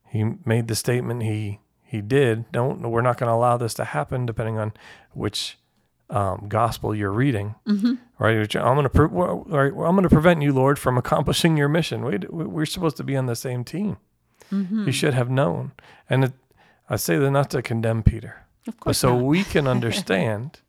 He 0.08 0.24
made 0.44 0.68
the 0.68 0.76
statement 0.76 1.22
he 1.22 1.60
he 1.82 2.00
did. 2.00 2.50
Don't 2.50 2.80
we're 2.90 3.02
not 3.02 3.18
going 3.18 3.28
to 3.28 3.34
allow 3.34 3.56
this 3.56 3.74
to 3.74 3.84
happen, 3.84 4.26
depending 4.26 4.58
on 4.58 4.72
which 5.12 5.58
um, 6.10 6.46
gospel 6.48 6.94
you're 6.94 7.10
reading. 7.12 7.54
Right? 8.18 8.38
Which 8.38 8.54
I'm 8.56 8.74
going 8.74 8.84
to 8.84 8.88
pre- 8.90 9.06
well, 9.06 9.44
right, 9.48 9.74
well, 9.74 9.88
I'm 9.88 9.94
going 9.96 10.04
to 10.04 10.08
prevent 10.08 10.42
you, 10.42 10.52
Lord, 10.52 10.78
from 10.78 10.96
accomplishing 11.04 11.56
your 11.56 11.68
mission. 11.68 12.04
We 12.04 12.18
we're 12.28 12.66
supposed 12.66 12.96
to 12.98 13.04
be 13.04 13.16
on 13.16 13.26
the 13.26 13.36
same 13.36 13.64
team. 13.64 13.96
You 14.50 14.92
should 14.92 15.14
have 15.14 15.30
known. 15.30 15.72
And 16.08 16.24
it, 16.24 16.32
I 16.88 16.94
say 16.96 17.16
that 17.16 17.30
not 17.30 17.50
to 17.50 17.62
condemn 17.62 18.02
Peter, 18.04 18.46
Of 18.68 18.76
but 18.76 18.80
course. 18.84 18.98
so 18.98 19.16
not. 19.16 19.24
we 19.24 19.42
can 19.54 19.66
understand. 19.66 20.60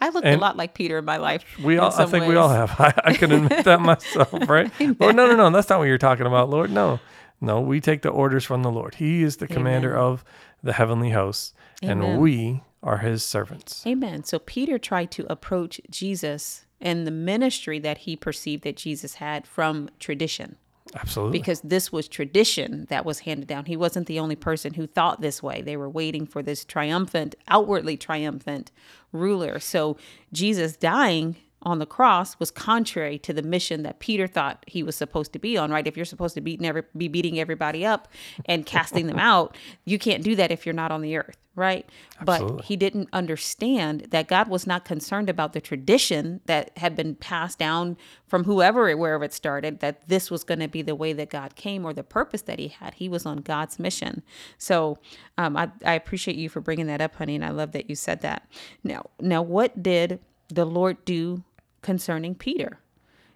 I 0.00 0.08
look 0.08 0.24
a 0.24 0.34
lot 0.36 0.56
like 0.56 0.74
Peter 0.74 0.98
in 0.98 1.04
my 1.04 1.18
life. 1.18 1.44
We 1.62 1.78
all, 1.78 1.92
I 1.96 2.06
think 2.06 2.26
we 2.26 2.34
all 2.34 2.48
have. 2.48 2.72
I, 2.80 2.92
I 3.04 3.14
can 3.14 3.30
admit 3.30 3.64
that 3.64 3.80
myself, 3.80 4.32
right? 4.48 4.72
Lord, 4.98 5.14
no, 5.14 5.26
no, 5.28 5.36
no. 5.36 5.50
That's 5.50 5.68
not 5.68 5.78
what 5.78 5.84
you're 5.84 5.98
talking 5.98 6.26
about, 6.26 6.50
Lord. 6.50 6.72
No, 6.72 6.98
no. 7.40 7.60
We 7.60 7.80
take 7.80 8.02
the 8.02 8.08
orders 8.08 8.44
from 8.44 8.64
the 8.64 8.72
Lord. 8.72 8.96
He 8.96 9.22
is 9.22 9.36
the 9.36 9.46
commander 9.46 9.96
of 9.96 10.24
the 10.64 10.72
heavenly 10.72 11.10
hosts, 11.10 11.54
Amen. 11.84 12.02
and 12.02 12.20
we 12.20 12.62
are 12.82 12.98
His 12.98 13.24
servants. 13.24 13.84
Amen. 13.86 14.24
So 14.24 14.38
Peter 14.38 14.78
tried 14.78 15.10
to 15.12 15.30
approach 15.30 15.80
Jesus 15.90 16.64
and 16.80 17.06
the 17.06 17.12
ministry 17.12 17.78
that 17.80 17.98
he 17.98 18.16
perceived 18.16 18.64
that 18.64 18.76
Jesus 18.76 19.14
had 19.14 19.46
from 19.46 19.90
tradition. 19.98 20.56
Absolutely. 20.94 21.38
because 21.38 21.60
this 21.60 21.92
was 21.92 22.08
tradition 22.08 22.86
that 22.88 23.04
was 23.04 23.20
handed 23.20 23.46
down. 23.46 23.66
He 23.66 23.76
wasn't 23.76 24.06
the 24.06 24.18
only 24.18 24.36
person 24.36 24.72
who 24.72 24.86
thought 24.86 25.20
this 25.20 25.42
way. 25.42 25.60
They 25.60 25.76
were 25.76 25.90
waiting 25.90 26.24
for 26.24 26.42
this 26.42 26.64
triumphant, 26.64 27.34
outwardly 27.46 27.98
triumphant 27.98 28.72
ruler. 29.12 29.58
So 29.58 29.98
Jesus 30.32 30.76
dying 30.76 31.36
on 31.62 31.78
the 31.78 31.86
cross 31.86 32.38
was 32.38 32.50
contrary 32.50 33.18
to 33.18 33.32
the 33.32 33.42
mission 33.42 33.82
that 33.82 33.98
Peter 33.98 34.26
thought 34.26 34.64
he 34.66 34.82
was 34.82 34.94
supposed 34.94 35.32
to 35.32 35.38
be 35.38 35.56
on, 35.56 35.70
right? 35.70 35.86
If 35.86 35.96
you're 35.96 36.06
supposed 36.06 36.34
to 36.34 36.40
beat 36.40 36.60
never 36.60 36.86
be 36.96 37.08
beating 37.08 37.40
everybody 37.40 37.84
up 37.84 38.08
and 38.44 38.64
casting 38.64 39.06
them 39.06 39.18
out, 39.18 39.56
you 39.84 39.98
can't 39.98 40.22
do 40.22 40.36
that 40.36 40.52
if 40.52 40.64
you're 40.64 40.72
not 40.72 40.92
on 40.92 41.00
the 41.02 41.16
earth, 41.16 41.36
right? 41.56 41.88
But 42.24 42.62
he 42.62 42.76
didn't 42.76 43.08
understand 43.12 44.08
that 44.10 44.28
God 44.28 44.48
was 44.48 44.68
not 44.68 44.84
concerned 44.84 45.28
about 45.28 45.52
the 45.52 45.60
tradition 45.60 46.40
that 46.46 46.70
had 46.76 46.94
been 46.94 47.16
passed 47.16 47.58
down 47.58 47.96
from 48.28 48.44
whoever, 48.44 48.96
wherever 48.96 49.24
it 49.24 49.32
started, 49.32 49.80
that 49.80 50.08
this 50.08 50.30
was 50.30 50.44
going 50.44 50.60
to 50.60 50.68
be 50.68 50.82
the 50.82 50.94
way 50.94 51.12
that 51.12 51.28
God 51.28 51.56
came 51.56 51.84
or 51.84 51.92
the 51.92 52.04
purpose 52.04 52.42
that 52.42 52.60
he 52.60 52.68
had. 52.68 52.94
He 52.94 53.08
was 53.08 53.26
on 53.26 53.38
God's 53.38 53.80
mission. 53.80 54.22
So 54.58 54.98
um, 55.36 55.56
I, 55.56 55.70
I 55.84 55.94
appreciate 55.94 56.36
you 56.36 56.48
for 56.48 56.60
bringing 56.60 56.86
that 56.86 57.00
up, 57.00 57.16
honey. 57.16 57.34
And 57.34 57.44
I 57.44 57.50
love 57.50 57.72
that 57.72 57.90
you 57.90 57.96
said 57.96 58.20
that. 58.20 58.48
Now, 58.84 59.06
now, 59.20 59.42
what 59.42 59.82
did 59.82 60.20
the 60.48 60.64
Lord 60.64 61.04
do 61.04 61.42
concerning 61.82 62.34
Peter? 62.34 62.78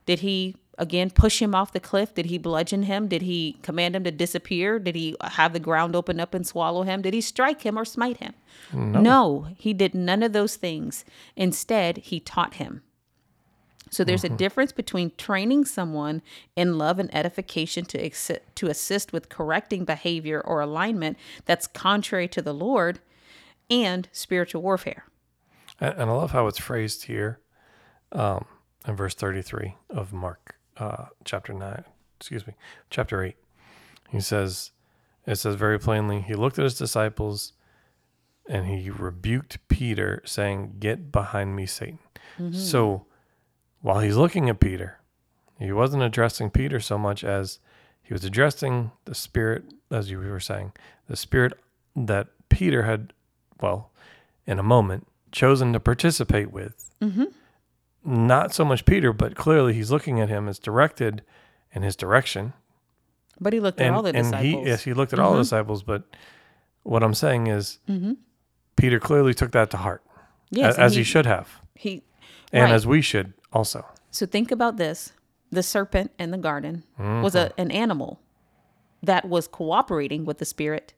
Did 0.07 0.21
he 0.21 0.57
again 0.79 1.11
push 1.11 1.41
him 1.41 1.55
off 1.55 1.73
the 1.73 1.81
cliff? 1.81 2.15
Did 2.15 2.27
he 2.27 2.39
bludgeon 2.39 2.85
him? 2.85 3.09
Did 3.09 3.23
he 3.23 3.59
command 3.63 3.95
him 3.95 4.05
to 4.05 4.11
disappear? 4.11 4.79
Did 4.79 4.95
he 4.95 5.17
have 5.23 5.53
the 5.53 5.61
ground 5.61 5.95
open 5.95 6.19
up 6.19 6.35
and 6.35 6.47
swallow 6.47 6.83
him? 6.83 7.03
Did 7.03 7.15
he 7.15 7.21
strike 7.21 7.63
him 7.63 7.79
or 7.79 7.85
smite 7.85 8.19
him? 8.19 8.35
No, 9.03 9.49
he 9.57 9.73
did 9.73 9.95
none 9.95 10.23
of 10.23 10.33
those 10.33 10.57
things. 10.57 11.05
Instead, 11.37 11.99
he 11.99 12.21
taught 12.21 12.55
him. 12.55 12.83
So 13.91 14.05
there's 14.05 14.25
a 14.25 14.29
mm-hmm. 14.29 14.37
difference 14.37 14.73
between 14.73 15.13
training 15.19 15.67
someone 15.67 16.23
in 16.57 16.79
love 16.79 16.99
and 16.99 17.15
edification 17.15 17.85
to 17.87 18.03
ex- 18.03 18.31
to 18.55 18.67
assist 18.69 19.13
with 19.13 19.29
correcting 19.29 19.85
behavior 19.85 20.41
or 20.41 20.63
alignment 20.63 21.19
that's 21.45 21.67
contrary 21.67 22.27
to 22.29 22.41
the 22.41 22.55
Lord 22.55 23.01
and 23.69 24.09
spiritual 24.11 24.63
warfare. 24.63 25.05
And, 25.79 25.93
and 25.99 26.11
I 26.11 26.15
love 26.15 26.31
how 26.31 26.47
it's 26.47 26.59
phrased 26.59 27.05
here 27.05 27.42
um, 28.13 28.45
in 28.87 28.97
verse 28.97 29.15
33 29.15 29.75
of 29.91 30.13
Mark 30.13 30.57
uh, 30.77 31.07
chapter 31.25 31.53
9, 31.53 31.85
excuse 32.19 32.47
me, 32.47 32.55
chapter 32.91 33.23
8. 33.23 33.35
He 34.11 34.21
says, 34.21 34.71
it 35.27 35.37
says 35.37 35.55
very 35.55 35.79
plainly, 35.79 36.21
he 36.21 36.35
looked 36.35 36.59
at 36.59 36.65
his 36.65 36.77
disciples 36.77 37.53
and 38.49 38.67
he 38.67 38.91
rebuked 38.91 39.59
Peter, 39.69 40.21
saying, 40.25 40.75
Get 40.81 41.13
behind 41.13 41.55
me, 41.55 41.65
Satan. 41.67 41.99
So 42.53 43.07
while 43.81 44.01
he's 44.01 44.17
looking 44.17 44.49
at 44.51 44.59
Peter, 44.61 44.99
he 45.59 45.71
wasn't 45.73 46.03
addressing 46.03 46.51
Peter 46.51 46.81
so 46.81 46.99
much 46.99 47.23
as 47.23 47.61
he 48.03 48.13
was 48.13 48.25
addressing 48.25 48.91
the 49.05 49.15
spirit, 49.15 49.65
as 49.93 50.11
you 50.11 50.19
were 50.19 50.41
saying, 50.41 50.73
the 51.09 51.17
spirit 51.17 51.53
that 51.95 52.29
Peter 52.49 52.83
had, 52.83 53.13
well, 53.61 53.93
in 54.45 54.59
a 54.59 54.63
moment, 54.63 55.07
chosen 55.31 55.73
to 55.73 55.81
participate 55.81 56.51
with. 56.51 56.91
Not 58.05 58.53
so 58.53 58.65
much 58.65 58.85
Peter, 58.85 59.13
but 59.13 59.37
clearly 59.37 59.75
he's 59.75 59.91
looking 59.91 60.21
at 60.21 60.29
him 60.29 60.49
as 60.49 60.59
directed 60.59 61.23
in 61.73 61.83
his 61.83 61.95
direction. 61.97 62.53
But 63.41 63.53
he 63.53 63.61
looked 63.61 63.81
at 63.81 63.87
And, 63.87 63.97
all 63.97 64.03
the 64.03 64.09
and 64.11 64.19
disciples. 64.19 64.53
Mm-hmm. 64.55 64.65
he, 64.65 64.69
yes, 64.71 64.83
he 64.83 64.93
looked 64.95 65.13
at 65.13 65.19
all 65.19 65.33
the 65.35 65.39
disciples, 65.43 65.83
but 65.83 66.03
what 66.83 67.03
I'm 67.03 67.15
saying 67.15 67.47
is 67.47 67.79
Peter 68.77 68.99
clearly 69.01 69.35
took 69.35 69.53
that 69.53 69.71
to 69.71 69.77
heart, 69.79 70.03
Yes, 70.51 70.77
as 70.79 70.95
he, 70.97 71.03
should 71.03 71.27
have, 71.27 71.49
He 71.75 72.03
and 72.53 72.65
right. 72.65 72.73
as 72.73 72.87
we 72.87 73.01
should 73.03 73.33
also. 73.53 73.87
So 74.11 74.27
think 74.27 74.51
about 74.51 74.77
this: 74.77 75.13
the 75.51 75.63
serpent 75.63 76.11
in 76.19 76.31
the 76.31 76.39
garden 76.39 76.85
was 76.99 77.35
Mm-hmm. 77.35 77.53
a, 77.59 77.61
an 77.63 77.71
animal 77.71 78.21
that 79.03 79.29
was 79.29 79.49
cooperating 79.49 80.25
with 80.25 80.39
the 80.39 80.45
spirit 80.45 80.93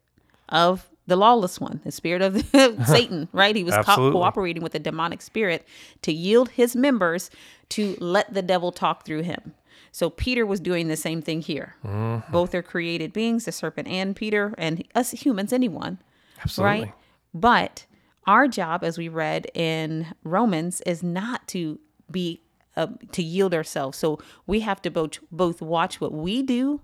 of 0.49 0.91
the 1.07 1.17
lawless 1.17 1.61
one, 1.61 1.81
the 1.85 1.93
spirit 1.93 2.23
of 2.23 2.45
Satan. 2.87 3.29
Right? 3.33 3.57
He 3.57 3.65
was 3.65 3.75
co- 3.85 4.13
cooperating 4.13 4.63
with 4.63 4.73
the 4.73 4.79
demonic 4.79 5.23
spirit 5.23 5.67
to 6.03 6.13
yield 6.13 6.51
his 6.51 6.75
members 6.77 7.31
to 7.71 7.97
let 8.01 8.33
the 8.33 8.43
devil 8.43 8.73
talk 8.73 9.05
through 9.05 9.23
him. 9.23 9.55
So 9.93 10.11
Peter 10.11 10.45
was 10.45 10.61
doing 10.61 10.89
the 10.89 10.97
same 10.97 11.23
thing 11.23 11.41
here. 11.41 11.77
Mm-hmm. 11.85 12.33
Both 12.33 12.55
are 12.55 12.63
created 12.63 13.13
beings, 13.13 13.45
the 13.45 13.53
serpent 13.53 13.89
and 13.89 14.17
Peter, 14.17 14.55
and 14.59 14.85
us 14.95 15.13
humans, 15.13 15.53
anyone. 15.53 15.99
Absolutely. 16.43 16.81
Right? 16.81 16.93
But 17.33 17.87
our 18.27 18.49
job, 18.49 18.83
as 18.83 18.99
we 18.99 19.09
read 19.09 19.47
in 19.55 20.15
Romans, 20.25 20.81
is 20.83 21.03
not 21.03 21.47
to 21.49 21.79
be 22.11 22.41
uh, 22.77 22.89
to 23.13 23.23
yield 23.23 23.55
ourselves. 23.55 23.99
So 23.99 24.19
we 24.47 24.61
have 24.61 24.83
to 24.83 24.91
both 24.91 25.19
both 25.31 25.63
watch 25.63 26.01
what 26.01 26.13
we 26.13 26.43
do 26.43 26.81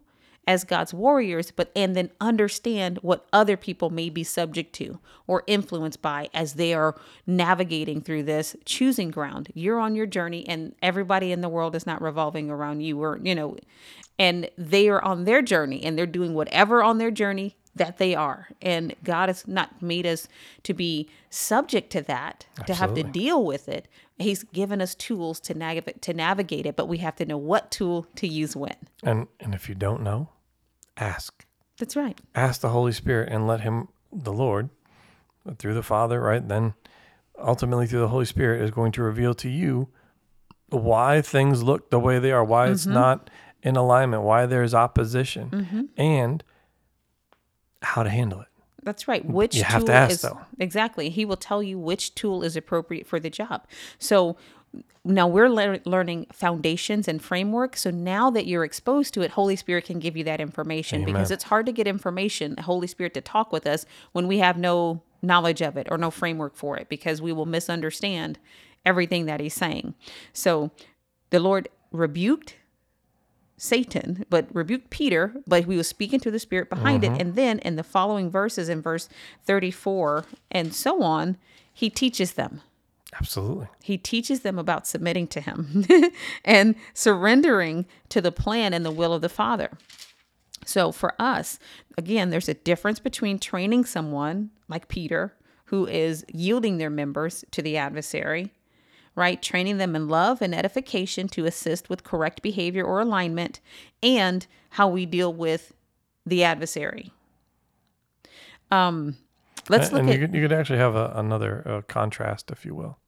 as 0.47 0.65
God's 0.65 0.93
warriors, 0.93 1.51
but 1.51 1.71
and 1.77 1.95
then 1.95 2.11
understand 2.21 2.99
what 3.03 3.27
other 3.33 3.57
people 3.57 3.91
may 3.91 4.09
be 4.09 4.25
subject 4.25 4.73
to 4.75 4.99
or 5.27 5.45
influenced 5.47 6.03
by 6.03 6.29
as 6.35 6.55
they 6.55 6.75
are 6.75 6.97
navigating 7.27 8.01
through 8.01 8.25
this 8.25 8.57
choosing 8.65 9.11
ground. 9.11 9.49
You're 9.55 9.79
on 9.79 9.95
your 9.95 10.07
journey, 10.07 10.49
and 10.49 10.75
everybody 10.83 11.31
in 11.33 11.41
the 11.41 11.49
world 11.49 11.77
is 11.77 11.87
not 11.87 12.03
revolving 12.03 12.51
around 12.51 12.81
you, 12.81 13.03
or 13.03 13.21
you 13.23 13.35
know, 13.35 13.57
and 14.19 14.51
they 14.59 14.89
are 14.89 15.03
on 15.03 15.25
their 15.25 15.41
journey 15.41 15.83
and 15.83 15.97
they're 15.97 16.07
doing 16.07 16.35
whatever 16.35 16.83
on 16.83 16.99
their 16.99 17.11
journey 17.11 17.57
that 17.75 17.99
they 17.99 18.15
are. 18.15 18.49
And 18.61 18.95
God 19.05 19.29
has 19.29 19.47
not 19.47 19.81
made 19.81 20.07
us 20.07 20.29
to 20.65 20.75
be 20.75 21.09
subject 21.31 21.91
to 21.93 22.03
that, 22.03 22.47
to 22.67 22.75
have 22.75 22.95
to 22.95 23.03
deal 23.03 23.45
with 23.45 23.69
it. 23.69 23.87
He's 24.19 24.43
given 24.45 24.83
us 24.83 24.95
tools 24.95 25.41
to 25.41 25.55
navigate 25.55 26.03
to 26.03 26.13
navigate 26.13 26.67
it, 26.67 26.77
but 26.77 26.89
we 26.89 26.99
have 26.99 27.17
to 27.17 27.25
know 27.25 27.39
what 27.39 27.71
tool 27.71 28.07
to 28.17 28.27
use 28.27 28.55
when. 28.57 28.77
And 29.03 29.29
and 29.39 29.55
if 29.55 29.69
you 29.69 29.75
don't 29.75 30.03
know, 30.03 30.29
ask. 30.97 31.47
That's 31.79 31.97
right. 31.97 32.19
Ask 32.35 32.61
the 32.61 32.69
Holy 32.69 32.93
Spirit 32.93 33.31
and 33.33 33.47
let 33.47 33.61
him 33.63 33.89
the 34.13 34.33
Lord 34.33 34.69
through 35.59 35.73
the 35.75 35.83
Father, 35.83 36.21
right? 36.21 36.47
Then 36.47 36.75
ultimately 37.39 37.87
through 37.87 38.01
the 38.01 38.09
Holy 38.09 38.27
Spirit 38.27 38.61
is 38.61 38.71
going 38.71 38.93
to 38.93 39.03
reveal 39.03 39.33
to 39.35 39.49
you 39.49 39.89
why 40.69 41.23
things 41.23 41.63
look 41.63 41.91
the 41.91 41.99
way 41.99 42.19
they 42.19 42.33
are, 42.33 42.45
why 42.45 42.69
it's 42.69 42.85
Mm-hmm. 42.85 42.95
not 42.95 43.31
in 43.63 43.77
alignment, 43.77 44.23
why 44.23 44.45
there's 44.47 44.75
opposition, 44.75 45.91
and 45.97 46.45
how 47.83 48.03
to 48.03 48.11
handle 48.11 48.41
it. 48.41 48.47
That's 48.83 49.07
right. 49.07 49.25
Which 49.25 49.57
You 49.57 49.65
have 49.65 49.83
to 49.83 49.87
tool 49.87 49.95
ask, 49.95 50.11
is 50.13 50.23
though. 50.23 50.41
exactly? 50.59 51.11
He 51.11 51.25
will 51.25 51.37
tell 51.37 51.63
you 51.63 51.79
which 51.79 52.15
tool 52.15 52.43
is 52.43 52.57
appropriate 52.57 53.07
for 53.07 53.21
the 53.21 53.29
job. 53.29 53.67
So 53.99 54.37
now 55.05 55.27
we're 55.27 55.51
lear- 55.51 55.81
learning 55.85 56.27
foundations 56.33 57.07
and 57.09 57.23
framework. 57.23 57.77
So 57.77 57.91
now 57.91 58.31
that 58.31 58.47
you're 58.47 58.65
exposed 58.65 59.13
to 59.15 59.23
it, 59.23 59.33
Holy 59.33 59.57
Spirit 59.57 59.85
can 59.85 59.99
give 59.99 60.17
you 60.17 60.25
that 60.25 60.41
information 60.41 61.05
because 61.05 61.31
it's 61.31 61.45
hard 61.45 61.67
to 61.67 61.73
get 61.73 61.87
information, 61.87 62.57
Holy 62.57 62.87
Spirit 62.87 63.13
to 63.15 63.21
talk 63.21 63.53
with 63.53 63.67
us 63.67 63.85
when 64.13 64.27
we 64.27 64.39
have 64.39 64.57
no 64.57 65.03
knowledge 65.23 65.61
of 65.61 65.77
it 65.77 65.87
or 65.91 65.99
no 65.99 66.11
framework 66.11 66.55
for 66.57 66.79
it 66.79 66.89
because 66.89 67.21
we 67.21 67.33
will 67.33 67.47
misunderstand 67.47 68.39
everything 68.87 69.27
that 69.27 69.41
He's 69.41 69.55
saying. 69.55 69.95
So 70.33 70.71
the 71.31 71.41
Lord 71.41 71.69
rebuked 71.93 72.57
Satan, 73.63 74.25
but 74.31 74.49
rebuked 74.55 74.89
Peter, 74.89 75.35
but 75.47 75.67
he 75.67 75.77
was 75.77 75.87
speaking 75.87 76.19
to 76.21 76.31
the 76.31 76.39
spirit 76.39 76.71
behind 76.71 77.05
it. 77.05 77.09
Mm-hmm. 77.09 77.21
And 77.21 77.35
then 77.35 77.59
in 77.59 77.77
the 77.77 77.83
following 77.83 78.31
verses, 78.31 78.71
in 78.71 78.81
verse 78.81 79.07
34 79.45 80.25
and 80.51 80.75
so 80.75 81.03
on, 81.03 81.37
he 81.71 81.91
teaches 81.91 82.33
them. 82.33 82.63
Absolutely. 83.15 83.67
He 83.83 83.99
teaches 83.99 84.41
them 84.41 84.59
about 84.59 84.87
submitting 84.87 85.27
to 85.29 85.43
him 85.43 85.85
and 86.45 86.75
surrendering 86.95 87.85
to 88.09 88.23
the 88.23 88.33
plan 88.33 88.73
and 88.73 88.83
the 88.83 88.91
will 88.91 89.13
of 89.13 89.21
the 89.21 89.29
Father. 89.29 89.71
So 90.65 90.91
for 90.91 91.15
us, 91.19 91.59
again, 91.99 92.31
there's 92.31 92.49
a 92.49 92.55
difference 92.55 92.99
between 92.99 93.39
training 93.39 93.85
someone 93.85 94.53
like 94.69 94.89
Peter, 94.89 95.35
who 95.67 95.87
is 95.87 96.25
yielding 96.33 96.79
their 96.79 96.89
members 96.89 97.45
to 97.51 97.61
the 97.61 97.77
adversary, 97.77 98.53
right? 99.17 99.43
Training 99.43 99.79
them 99.79 99.95
in 99.97 100.09
love 100.09 100.41
and 100.43 100.55
edification 100.55 101.29
to 101.29 101.45
assist 101.47 101.89
with 101.91 102.05
correct 102.05 102.43
behavior 102.43 102.85
or 102.85 103.01
alignment, 103.01 103.61
and 104.03 104.47
how 104.71 104.89
we 104.89 105.05
deal 105.07 105.33
with 105.33 105.73
the 106.25 106.45
adversary. 106.45 107.13
Um, 108.71 109.17
let's 109.69 109.89
And- 109.89 109.93
look 109.95 110.01
and 110.03 110.11
at 110.11 110.15
you 110.21 110.27
could, 110.27 110.35
you 110.37 110.43
could 110.43 110.53
actually 110.53 110.79
have 110.79 110.95
a, 110.95 111.13
another 111.17 111.67
uh, 111.67 111.83
contrast, 111.83 112.51
if 112.51 112.65
you 112.65 112.75
will, 112.75 112.99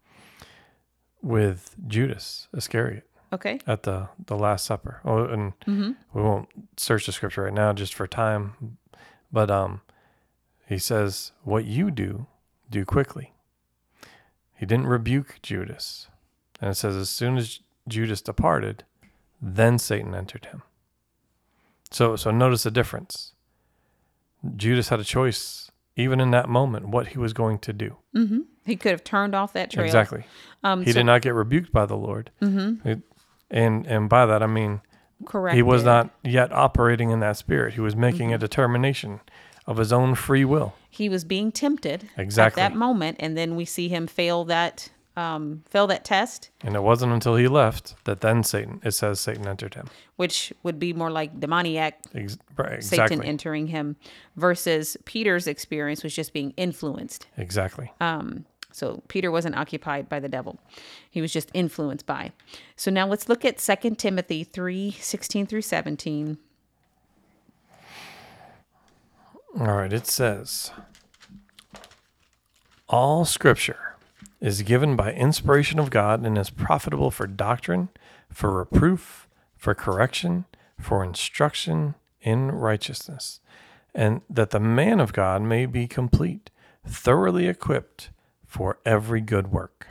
with 1.22 1.76
Judas 1.86 2.48
Iscariot 2.56 3.08
okay. 3.32 3.60
at 3.66 3.84
the, 3.84 4.08
the 4.26 4.36
Last 4.36 4.66
Supper. 4.66 5.00
Oh, 5.04 5.24
and 5.24 5.52
Mm-hmm. 5.66 5.92
we 6.12 6.22
won't 6.22 6.48
search 6.76 7.06
the 7.06 7.12
scripture 7.12 7.42
right 7.44 7.52
now 7.54 7.72
just 7.72 7.94
for 7.94 8.06
time, 8.08 8.78
but 9.30 9.50
um, 9.50 9.82
he 10.66 10.78
says, 10.78 11.32
"What 11.44 11.64
you 11.64 11.90
do, 11.90 12.26
do 12.70 12.84
quickly." 12.84 13.32
He 14.56 14.66
didn't 14.66 14.86
rebuke 14.86 15.40
Judas, 15.42 16.08
and 16.60 16.70
it 16.70 16.74
says, 16.74 16.94
as 16.96 17.10
soon 17.10 17.36
as 17.36 17.60
Judas 17.88 18.20
departed, 18.22 18.84
then 19.40 19.78
Satan 19.78 20.14
entered 20.14 20.46
him. 20.46 20.62
So, 21.90 22.16
so 22.16 22.30
notice 22.30 22.62
the 22.62 22.70
difference. 22.70 23.32
Judas 24.56 24.88
had 24.88 25.00
a 25.00 25.04
choice, 25.04 25.70
even 25.96 26.20
in 26.20 26.30
that 26.30 26.48
moment, 26.48 26.88
what 26.88 27.08
he 27.08 27.18
was 27.18 27.32
going 27.32 27.58
to 27.60 27.72
do. 27.72 27.96
Mm-hmm. 28.14 28.40
He 28.64 28.76
could 28.76 28.92
have 28.92 29.04
turned 29.04 29.34
off 29.34 29.52
that 29.54 29.70
trail. 29.70 29.84
Exactly. 29.84 30.24
Um, 30.62 30.84
He 30.84 30.92
so- 30.92 31.00
did 31.00 31.04
not 31.06 31.22
get 31.22 31.34
rebuked 31.34 31.72
by 31.72 31.86
the 31.86 31.96
Lord, 31.96 32.30
Mm-hmm. 32.40 32.88
It- 32.88 33.02
and 33.50 33.86
and 33.86 34.08
by 34.08 34.24
that 34.24 34.42
I 34.42 34.46
mean 34.46 34.80
Correct. 35.26 35.54
he 35.54 35.60
was 35.60 35.84
not 35.84 36.08
yet 36.24 36.50
operating 36.52 37.10
in 37.10 37.20
that 37.20 37.36
spirit. 37.36 37.74
He 37.74 37.80
was 37.82 37.94
making 37.94 38.32
a 38.32 38.38
determination 38.38 39.20
of 39.66 39.76
his 39.76 39.92
own 39.92 40.14
free 40.14 40.44
will. 40.44 40.74
He 40.90 41.08
was 41.08 41.24
being 41.24 41.52
tempted 41.52 42.08
Exactly. 42.16 42.62
at 42.62 42.70
that 42.72 42.76
moment, 42.78 43.16
and 43.20 43.36
then 43.36 43.56
we 43.56 43.64
see 43.64 43.88
him 43.88 44.06
fail 44.06 44.44
that 44.44 44.90
um, 45.14 45.62
fail 45.68 45.86
that 45.88 46.06
test, 46.06 46.48
And 46.62 46.74
it 46.74 46.82
wasn't 46.82 47.12
until 47.12 47.36
he 47.36 47.46
left 47.46 47.94
that 48.04 48.22
then 48.22 48.42
Satan, 48.42 48.80
it 48.82 48.92
says 48.92 49.20
Satan 49.20 49.46
entered 49.46 49.74
him. 49.74 49.88
which 50.16 50.54
would 50.62 50.78
be 50.78 50.94
more 50.94 51.10
like 51.10 51.38
demoniac 51.38 52.00
Ex- 52.14 52.38
right, 52.56 52.82
Satan 52.82 53.22
entering 53.22 53.66
him, 53.66 53.96
versus 54.36 54.96
Peter's 55.04 55.46
experience 55.46 56.02
was 56.02 56.14
just 56.14 56.32
being 56.32 56.54
influenced. 56.56 57.26
exactly. 57.36 57.92
Um, 58.00 58.46
so 58.70 59.02
Peter 59.08 59.30
wasn't 59.30 59.54
occupied 59.54 60.08
by 60.08 60.18
the 60.18 60.30
devil; 60.30 60.58
he 61.10 61.20
was 61.20 61.30
just 61.30 61.50
influenced 61.52 62.06
by. 62.06 62.32
So 62.74 62.90
now 62.90 63.06
let's 63.06 63.28
look 63.28 63.44
at 63.44 63.58
2 63.58 63.96
Timothy 63.96 64.44
three 64.44 64.92
sixteen 64.92 65.46
through 65.46 65.60
seventeen. 65.60 66.38
All 69.58 69.66
right, 69.66 69.92
it 69.92 70.06
says 70.06 70.70
All 72.88 73.24
scripture 73.26 73.96
is 74.40 74.62
given 74.62 74.96
by 74.96 75.12
inspiration 75.12 75.78
of 75.78 75.90
God 75.90 76.24
and 76.24 76.38
is 76.38 76.48
profitable 76.50 77.10
for 77.10 77.26
doctrine, 77.26 77.90
for 78.30 78.50
reproof, 78.50 79.28
for 79.56 79.74
correction, 79.74 80.46
for 80.80 81.04
instruction 81.04 81.94
in 82.22 82.50
righteousness, 82.50 83.40
and 83.94 84.22
that 84.30 84.50
the 84.50 84.60
man 84.60 85.00
of 85.00 85.12
God 85.12 85.42
may 85.42 85.66
be 85.66 85.86
complete, 85.86 86.50
thoroughly 86.86 87.46
equipped 87.46 88.10
for 88.46 88.78
every 88.86 89.20
good 89.20 89.52
work. 89.52 89.86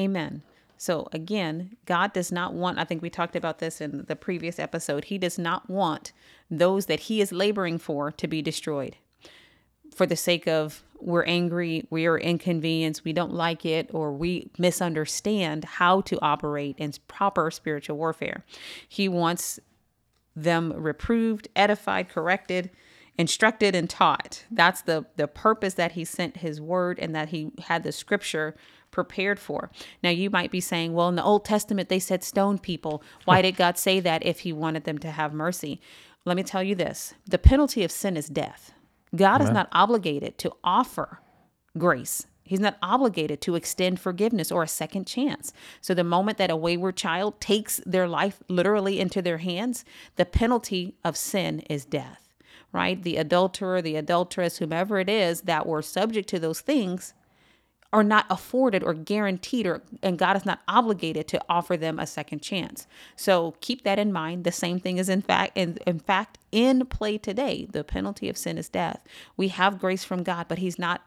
Amen. 0.00 0.42
So 0.78 1.08
again, 1.12 1.76
God 1.86 2.12
does 2.12 2.32
not 2.32 2.54
want, 2.54 2.78
I 2.78 2.84
think 2.84 3.00
we 3.00 3.10
talked 3.10 3.36
about 3.36 3.58
this 3.58 3.80
in 3.80 4.04
the 4.08 4.16
previous 4.16 4.58
episode, 4.58 5.04
He 5.04 5.18
does 5.18 5.38
not 5.38 5.68
want 5.68 6.12
those 6.58 6.86
that 6.86 7.00
He 7.00 7.20
is 7.20 7.32
laboring 7.32 7.78
for 7.78 8.10
to 8.12 8.26
be 8.26 8.42
destroyed 8.42 8.96
for 9.94 10.06
the 10.06 10.16
sake 10.16 10.46
of 10.46 10.82
we're 11.00 11.24
angry, 11.24 11.86
we 11.90 12.06
are 12.06 12.18
inconvenienced, 12.18 13.04
we 13.04 13.12
don't 13.12 13.32
like 13.32 13.64
it, 13.64 13.90
or 13.92 14.12
we 14.12 14.50
misunderstand 14.58 15.64
how 15.64 16.00
to 16.02 16.18
operate 16.20 16.76
in 16.78 16.92
proper 17.08 17.50
spiritual 17.50 17.96
warfare. 17.96 18.44
He 18.88 19.08
wants 19.08 19.60
them 20.34 20.72
reproved, 20.72 21.48
edified, 21.54 22.08
corrected, 22.08 22.70
instructed, 23.16 23.74
and 23.74 23.88
taught. 23.88 24.44
That's 24.50 24.82
the 24.82 25.04
the 25.16 25.28
purpose 25.28 25.74
that 25.74 25.92
he 25.92 26.04
sent 26.04 26.38
his 26.38 26.60
word 26.60 26.98
and 26.98 27.14
that 27.14 27.28
he 27.28 27.52
had 27.66 27.84
the 27.84 27.92
scripture 27.92 28.56
prepared 28.90 29.38
for. 29.38 29.70
Now 30.02 30.10
you 30.10 30.30
might 30.30 30.50
be 30.50 30.60
saying, 30.60 30.94
well, 30.94 31.08
in 31.08 31.16
the 31.16 31.24
Old 31.24 31.44
Testament 31.44 31.88
they 31.88 31.98
said 31.98 32.24
stone 32.24 32.58
people. 32.58 33.02
Why 33.24 33.42
did 33.42 33.56
God 33.56 33.78
say 33.78 34.00
that 34.00 34.24
if 34.24 34.40
he 34.40 34.52
wanted 34.52 34.84
them 34.84 34.98
to 34.98 35.10
have 35.10 35.32
mercy? 35.32 35.80
Let 36.24 36.36
me 36.36 36.42
tell 36.42 36.62
you 36.62 36.74
this. 36.74 37.14
The 37.26 37.38
penalty 37.38 37.84
of 37.84 37.90
sin 37.90 38.16
is 38.16 38.28
death. 38.28 38.72
God 39.14 39.42
is 39.42 39.50
not 39.50 39.68
obligated 39.72 40.38
to 40.38 40.52
offer 40.64 41.20
grace. 41.78 42.26
He's 42.42 42.60
not 42.60 42.76
obligated 42.82 43.40
to 43.42 43.54
extend 43.54 44.00
forgiveness 44.00 44.52
or 44.52 44.62
a 44.62 44.68
second 44.68 45.06
chance. 45.06 45.52
So, 45.80 45.94
the 45.94 46.04
moment 46.04 46.36
that 46.38 46.50
a 46.50 46.56
wayward 46.56 46.96
child 46.96 47.40
takes 47.40 47.80
their 47.86 48.06
life 48.06 48.42
literally 48.48 49.00
into 49.00 49.22
their 49.22 49.38
hands, 49.38 49.84
the 50.16 50.26
penalty 50.26 50.94
of 51.04 51.16
sin 51.16 51.60
is 51.70 51.86
death, 51.86 52.28
right? 52.72 53.02
The 53.02 53.16
adulterer, 53.16 53.80
the 53.80 53.96
adulteress, 53.96 54.58
whomever 54.58 54.98
it 54.98 55.08
is 55.08 55.42
that 55.42 55.66
were 55.66 55.80
subject 55.80 56.28
to 56.30 56.38
those 56.38 56.60
things 56.60 57.14
are 57.94 58.02
not 58.02 58.26
afforded 58.28 58.82
or 58.82 58.92
guaranteed 58.92 59.66
or 59.66 59.80
and 60.02 60.18
God 60.18 60.36
is 60.36 60.44
not 60.44 60.60
obligated 60.66 61.28
to 61.28 61.40
offer 61.48 61.76
them 61.76 62.00
a 62.00 62.08
second 62.08 62.42
chance. 62.42 62.88
So 63.14 63.54
keep 63.60 63.84
that 63.84 64.00
in 64.00 64.12
mind. 64.12 64.42
The 64.42 64.50
same 64.52 64.80
thing 64.80 64.98
is 64.98 65.08
in 65.08 65.22
fact 65.22 65.56
in, 65.56 65.78
in 65.86 66.00
fact 66.00 66.38
in 66.50 66.84
play 66.86 67.18
today. 67.18 67.68
The 67.70 67.84
penalty 67.84 68.28
of 68.28 68.36
sin 68.36 68.58
is 68.58 68.68
death. 68.68 69.00
We 69.36 69.48
have 69.48 69.78
grace 69.78 70.02
from 70.02 70.24
God, 70.24 70.46
but 70.48 70.58
he's 70.58 70.76
not 70.76 71.02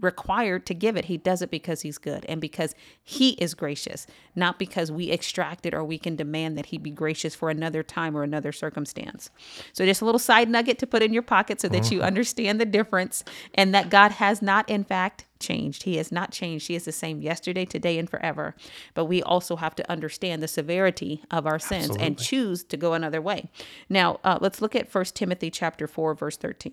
required 0.00 0.64
to 0.66 0.74
give 0.74 0.96
it. 0.96 1.06
He 1.06 1.16
does 1.16 1.42
it 1.42 1.50
because 1.50 1.82
he's 1.82 1.98
good 1.98 2.24
and 2.28 2.40
because 2.40 2.74
he 3.02 3.30
is 3.30 3.54
gracious, 3.54 4.06
not 4.34 4.58
because 4.58 4.92
we 4.92 5.10
extract 5.10 5.66
it 5.66 5.74
or 5.74 5.84
we 5.84 5.98
can 5.98 6.16
demand 6.16 6.56
that 6.56 6.66
he 6.66 6.78
be 6.78 6.90
gracious 6.90 7.34
for 7.34 7.50
another 7.50 7.82
time 7.82 8.16
or 8.16 8.22
another 8.22 8.52
circumstance. 8.52 9.30
So 9.72 9.84
just 9.84 10.00
a 10.00 10.04
little 10.04 10.18
side 10.18 10.48
nugget 10.48 10.78
to 10.78 10.86
put 10.86 11.02
in 11.02 11.12
your 11.12 11.22
pocket 11.22 11.60
so 11.60 11.68
that 11.68 11.90
you 11.90 12.02
understand 12.02 12.60
the 12.60 12.66
difference 12.66 13.24
and 13.54 13.74
that 13.74 13.90
God 13.90 14.12
has 14.12 14.40
not 14.40 14.68
in 14.68 14.84
fact 14.84 15.24
changed. 15.40 15.84
He 15.84 15.96
has 15.96 16.10
not 16.10 16.32
changed. 16.32 16.68
He 16.68 16.74
is 16.74 16.84
the 16.84 16.92
same 16.92 17.20
yesterday, 17.20 17.64
today 17.64 17.98
and 17.98 18.08
forever. 18.08 18.54
But 18.94 19.06
we 19.06 19.22
also 19.22 19.56
have 19.56 19.74
to 19.76 19.90
understand 19.90 20.42
the 20.42 20.48
severity 20.48 21.22
of 21.30 21.46
our 21.46 21.58
sins 21.58 21.96
and 21.96 22.18
choose 22.18 22.64
to 22.64 22.76
go 22.76 22.92
another 22.92 23.22
way. 23.22 23.50
Now, 23.88 24.20
uh, 24.24 24.38
let's 24.40 24.60
look 24.60 24.74
at 24.74 24.92
1 24.92 25.04
Timothy 25.06 25.50
chapter 25.50 25.86
4 25.86 26.14
verse 26.14 26.36
13. 26.36 26.72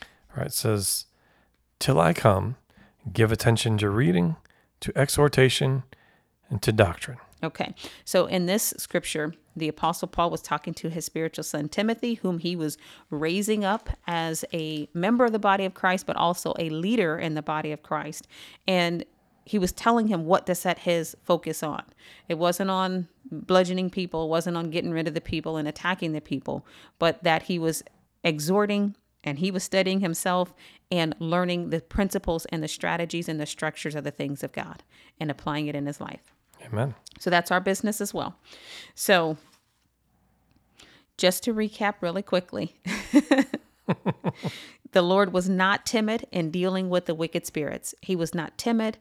All 0.00 0.42
right, 0.42 0.46
it 0.48 0.52
says, 0.52 1.06
Till 1.78 2.00
I 2.00 2.12
come, 2.12 2.56
give 3.12 3.32
attention 3.32 3.78
to 3.78 3.90
reading, 3.90 4.36
to 4.80 4.92
exhortation, 4.96 5.84
and 6.48 6.62
to 6.62 6.72
doctrine. 6.72 7.18
Okay. 7.42 7.74
So 8.04 8.26
in 8.26 8.46
this 8.46 8.74
scripture, 8.78 9.34
the 9.54 9.68
apostle 9.68 10.08
Paul 10.08 10.30
was 10.30 10.42
talking 10.42 10.74
to 10.74 10.88
his 10.88 11.04
spiritual 11.04 11.44
son 11.44 11.68
Timothy, 11.68 12.14
whom 12.14 12.38
he 12.38 12.56
was 12.56 12.78
raising 13.10 13.64
up 13.64 13.90
as 14.06 14.44
a 14.52 14.88
member 14.94 15.24
of 15.24 15.32
the 15.32 15.38
body 15.38 15.64
of 15.64 15.74
Christ, 15.74 16.06
but 16.06 16.16
also 16.16 16.54
a 16.58 16.70
leader 16.70 17.18
in 17.18 17.34
the 17.34 17.42
body 17.42 17.72
of 17.72 17.82
Christ. 17.82 18.26
And 18.66 19.04
he 19.44 19.58
was 19.58 19.72
telling 19.72 20.08
him 20.08 20.24
what 20.24 20.46
to 20.46 20.54
set 20.54 20.80
his 20.80 21.16
focus 21.22 21.62
on. 21.62 21.84
It 22.28 22.36
wasn't 22.36 22.70
on 22.70 23.08
bludgeoning 23.30 23.90
people, 23.90 24.24
it 24.24 24.28
wasn't 24.28 24.56
on 24.56 24.70
getting 24.70 24.90
rid 24.90 25.06
of 25.06 25.14
the 25.14 25.20
people 25.20 25.56
and 25.56 25.68
attacking 25.68 26.12
the 26.12 26.20
people, 26.20 26.66
but 26.98 27.22
that 27.22 27.44
he 27.44 27.58
was 27.58 27.82
exhorting 28.24 28.96
and 29.22 29.38
he 29.38 29.50
was 29.50 29.62
studying 29.62 30.00
himself 30.00 30.52
and 30.90 31.14
learning 31.18 31.70
the 31.70 31.80
principles 31.80 32.46
and 32.46 32.62
the 32.62 32.68
strategies 32.68 33.28
and 33.28 33.40
the 33.40 33.46
structures 33.46 33.94
of 33.94 34.04
the 34.04 34.10
things 34.10 34.42
of 34.42 34.52
God 34.52 34.82
and 35.18 35.30
applying 35.30 35.66
it 35.66 35.74
in 35.74 35.86
his 35.86 36.00
life. 36.00 36.32
Amen. 36.64 36.94
So 37.18 37.30
that's 37.30 37.50
our 37.50 37.60
business 37.60 38.00
as 38.00 38.14
well. 38.14 38.36
So 38.94 39.36
just 41.16 41.42
to 41.44 41.54
recap 41.54 41.94
really 42.00 42.22
quickly, 42.22 42.76
the 44.92 45.02
Lord 45.02 45.32
was 45.32 45.48
not 45.48 45.86
timid 45.86 46.26
in 46.30 46.50
dealing 46.50 46.88
with 46.88 47.06
the 47.06 47.14
wicked 47.14 47.46
spirits. 47.46 47.94
He 48.02 48.16
was 48.16 48.34
not 48.34 48.58
timid 48.58 48.98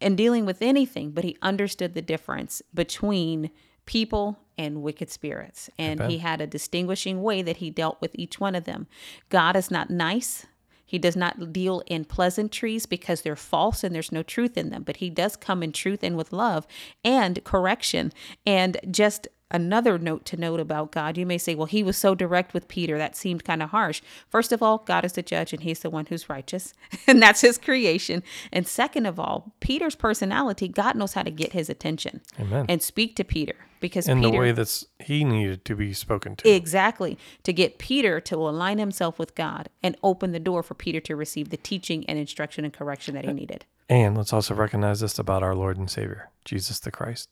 in 0.00 0.16
dealing 0.16 0.46
with 0.46 0.62
anything, 0.62 1.10
but 1.10 1.24
he 1.24 1.36
understood 1.42 1.94
the 1.94 2.02
difference 2.02 2.62
between 2.74 3.50
people 3.86 4.38
and 4.58 4.82
wicked 4.82 5.10
spirits. 5.10 5.70
And 5.78 6.02
he 6.02 6.18
had 6.18 6.40
a 6.40 6.46
distinguishing 6.46 7.22
way 7.22 7.42
that 7.42 7.58
he 7.58 7.70
dealt 7.70 8.00
with 8.00 8.10
each 8.14 8.40
one 8.40 8.54
of 8.54 8.64
them. 8.64 8.86
God 9.28 9.56
is 9.56 9.70
not 9.70 9.90
nice. 9.90 10.46
He 10.86 10.98
does 10.98 11.16
not 11.16 11.52
deal 11.52 11.82
in 11.86 12.04
pleasantries 12.04 12.86
because 12.86 13.22
they're 13.22 13.36
false 13.36 13.82
and 13.82 13.94
there's 13.94 14.12
no 14.12 14.22
truth 14.22 14.56
in 14.56 14.70
them, 14.70 14.84
but 14.84 14.98
he 14.98 15.10
does 15.10 15.36
come 15.36 15.62
in 15.62 15.72
truth 15.72 16.02
and 16.02 16.16
with 16.16 16.32
love 16.32 16.66
and 17.04 17.42
correction 17.44 18.12
and 18.46 18.78
just 18.90 19.28
another 19.50 19.98
note 19.98 20.24
to 20.26 20.36
note 20.36 20.60
about 20.60 20.92
God. 20.92 21.16
You 21.16 21.26
may 21.26 21.38
say, 21.38 21.54
well, 21.54 21.66
he 21.66 21.82
was 21.82 21.96
so 21.96 22.14
direct 22.14 22.54
with 22.54 22.68
Peter. 22.68 22.98
That 22.98 23.16
seemed 23.16 23.44
kind 23.44 23.62
of 23.62 23.70
harsh. 23.70 24.02
First 24.28 24.52
of 24.52 24.62
all, 24.62 24.78
God 24.78 25.04
is 25.04 25.12
the 25.12 25.22
judge 25.22 25.52
and 25.52 25.62
he's 25.62 25.80
the 25.80 25.90
one 25.90 26.06
who's 26.06 26.28
righteous, 26.28 26.74
and 27.06 27.22
that's 27.22 27.40
his 27.40 27.58
creation. 27.58 28.22
And 28.52 28.66
second 28.66 29.06
of 29.06 29.20
all, 29.20 29.52
Peter's 29.60 29.94
personality, 29.94 30.68
God 30.68 30.96
knows 30.96 31.14
how 31.14 31.22
to 31.22 31.30
get 31.30 31.52
his 31.52 31.68
attention 31.68 32.20
Amen. 32.40 32.66
and 32.68 32.82
speak 32.82 33.16
to 33.16 33.24
Peter 33.24 33.56
because 33.80 34.08
in 34.08 34.18
Peter, 34.18 34.30
the 34.30 34.38
way 34.38 34.52
that's 34.52 34.86
he 34.98 35.24
needed 35.24 35.64
to 35.66 35.76
be 35.76 35.92
spoken 35.92 36.36
to. 36.36 36.48
Exactly. 36.48 37.18
To 37.44 37.52
get 37.52 37.78
Peter 37.78 38.20
to 38.22 38.36
align 38.36 38.78
himself 38.78 39.18
with 39.18 39.34
God 39.34 39.68
and 39.82 39.96
open 40.02 40.32
the 40.32 40.40
door 40.40 40.62
for 40.62 40.74
Peter 40.74 41.00
to 41.00 41.16
receive 41.16 41.50
the 41.50 41.56
teaching 41.56 42.04
and 42.08 42.18
instruction 42.18 42.64
and 42.64 42.72
correction 42.72 43.14
that 43.14 43.24
he 43.24 43.32
needed. 43.32 43.64
And 43.88 44.16
let's 44.16 44.32
also 44.32 44.54
recognize 44.54 45.00
this 45.00 45.18
about 45.18 45.42
our 45.42 45.54
Lord 45.54 45.76
and 45.76 45.90
Savior, 45.90 46.30
Jesus 46.44 46.80
the 46.80 46.90
Christ. 46.90 47.28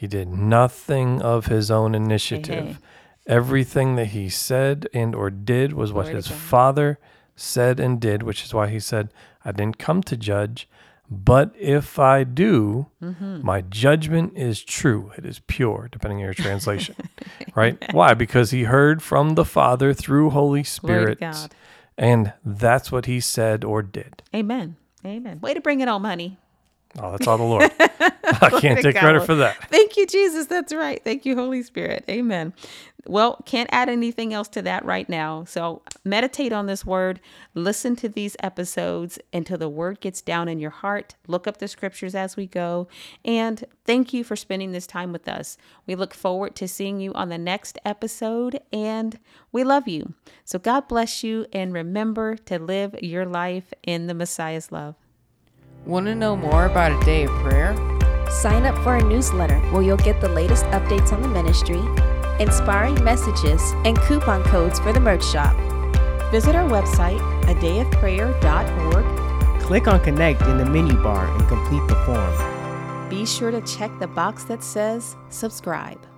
He 0.00 0.06
did 0.06 0.28
nothing 0.30 1.20
of 1.20 1.46
his 1.46 1.70
own 1.70 1.94
initiative. 1.94 2.64
hey. 2.64 2.76
Everything 3.26 3.96
that 3.96 4.06
he 4.06 4.30
said 4.30 4.88
and 4.94 5.14
or 5.14 5.28
did 5.28 5.74
was 5.74 5.92
what 5.92 6.08
his 6.08 6.26
God. 6.26 6.38
Father 6.38 6.98
said 7.36 7.78
and 7.78 8.00
did, 8.00 8.22
which 8.22 8.42
is 8.42 8.54
why 8.54 8.68
he 8.68 8.80
said, 8.80 9.12
I 9.44 9.52
didn't 9.52 9.76
come 9.78 10.02
to 10.04 10.16
judge, 10.16 10.66
but 11.10 11.54
if 11.58 11.98
I 11.98 12.24
do, 12.24 12.86
Mm-hmm. 13.02 13.44
my 13.44 13.60
judgment 13.60 14.32
is 14.38 14.64
true. 14.64 15.12
It 15.18 15.26
is 15.26 15.40
pure, 15.40 15.88
depending 15.92 16.18
on 16.20 16.24
your 16.24 16.32
translation. 16.34 16.94
right? 17.54 17.76
Why? 17.92 18.14
Because 18.14 18.52
he 18.52 18.62
heard 18.64 19.02
from 19.02 19.34
the 19.34 19.44
Father 19.44 19.92
through 19.92 20.30
Holy 20.30 20.64
Spirit. 20.64 21.18
And 21.98 22.32
that's 22.42 22.90
what 22.90 23.04
he 23.04 23.20
said 23.20 23.64
or 23.64 23.82
did. 23.82 24.22
Amen. 24.34 24.76
Amen. 25.04 25.40
Way 25.40 25.52
to 25.52 25.60
bring 25.60 25.80
it 25.80 25.88
home, 25.88 26.04
honey. 26.04 26.38
Oh, 26.98 27.12
that's 27.12 27.26
all 27.26 27.38
the 27.38 27.44
Lord. 27.44 27.70
I 28.42 28.50
can't 28.60 28.80
take 28.80 28.96
credit 28.96 29.24
for 29.24 29.36
that. 29.36 29.56
Thank 29.70 29.96
you, 29.96 30.06
Jesus. 30.06 30.46
That's 30.46 30.72
right. 30.72 31.02
Thank 31.02 31.24
you, 31.24 31.36
Holy 31.36 31.62
Spirit. 31.62 32.04
Amen. 32.08 32.52
Well, 33.06 33.42
can't 33.46 33.70
add 33.72 33.88
anything 33.88 34.34
else 34.34 34.48
to 34.48 34.62
that 34.62 34.84
right 34.84 35.08
now. 35.08 35.44
So 35.44 35.82
meditate 36.04 36.52
on 36.52 36.66
this 36.66 36.84
word, 36.84 37.20
listen 37.54 37.96
to 37.96 38.08
these 38.08 38.36
episodes 38.42 39.18
until 39.32 39.56
the 39.56 39.68
word 39.68 40.00
gets 40.00 40.20
down 40.20 40.48
in 40.48 40.60
your 40.60 40.70
heart. 40.70 41.14
Look 41.26 41.46
up 41.46 41.58
the 41.58 41.68
scriptures 41.68 42.14
as 42.14 42.36
we 42.36 42.46
go. 42.46 42.88
And 43.24 43.64
thank 43.84 44.12
you 44.12 44.22
for 44.22 44.36
spending 44.36 44.72
this 44.72 44.86
time 44.86 45.12
with 45.12 45.28
us. 45.28 45.56
We 45.86 45.94
look 45.94 46.12
forward 46.12 46.54
to 46.56 46.68
seeing 46.68 47.00
you 47.00 47.12
on 47.14 47.30
the 47.30 47.38
next 47.38 47.78
episode, 47.84 48.60
and 48.72 49.18
we 49.50 49.64
love 49.64 49.88
you. 49.88 50.14
So 50.44 50.58
God 50.58 50.88
bless 50.88 51.24
you, 51.24 51.46
and 51.52 51.72
remember 51.72 52.36
to 52.36 52.58
live 52.58 52.94
your 53.02 53.24
life 53.24 53.72
in 53.82 54.08
the 54.08 54.14
Messiah's 54.14 54.70
love. 54.70 54.94
Want 55.86 56.04
to 56.06 56.14
know 56.14 56.36
more 56.36 56.66
about 56.66 56.92
a 56.92 57.00
day 57.04 57.24
of 57.24 57.30
prayer? 57.42 57.74
Sign 58.30 58.66
up 58.66 58.76
for 58.82 58.90
our 58.90 59.00
newsletter 59.00 59.58
where 59.70 59.80
you'll 59.82 59.96
get 59.96 60.20
the 60.20 60.28
latest 60.28 60.64
updates 60.66 61.10
on 61.12 61.22
the 61.22 61.28
ministry, 61.28 61.80
inspiring 62.38 63.02
messages, 63.02 63.62
and 63.86 63.98
coupon 64.02 64.44
codes 64.44 64.78
for 64.78 64.92
the 64.92 65.00
merch 65.00 65.24
shop. 65.24 65.56
Visit 66.30 66.54
our 66.54 66.68
website, 66.68 67.18
adayofprayer.org. 67.44 69.62
Click 69.62 69.88
on 69.88 70.00
Connect 70.00 70.42
in 70.42 70.58
the 70.58 70.66
menu 70.66 71.02
bar 71.02 71.26
and 71.26 71.48
complete 71.48 71.88
the 71.88 71.96
form. 72.04 73.08
Be 73.08 73.24
sure 73.24 73.50
to 73.50 73.62
check 73.62 73.90
the 73.98 74.06
box 74.06 74.44
that 74.44 74.62
says 74.62 75.16
subscribe. 75.30 76.09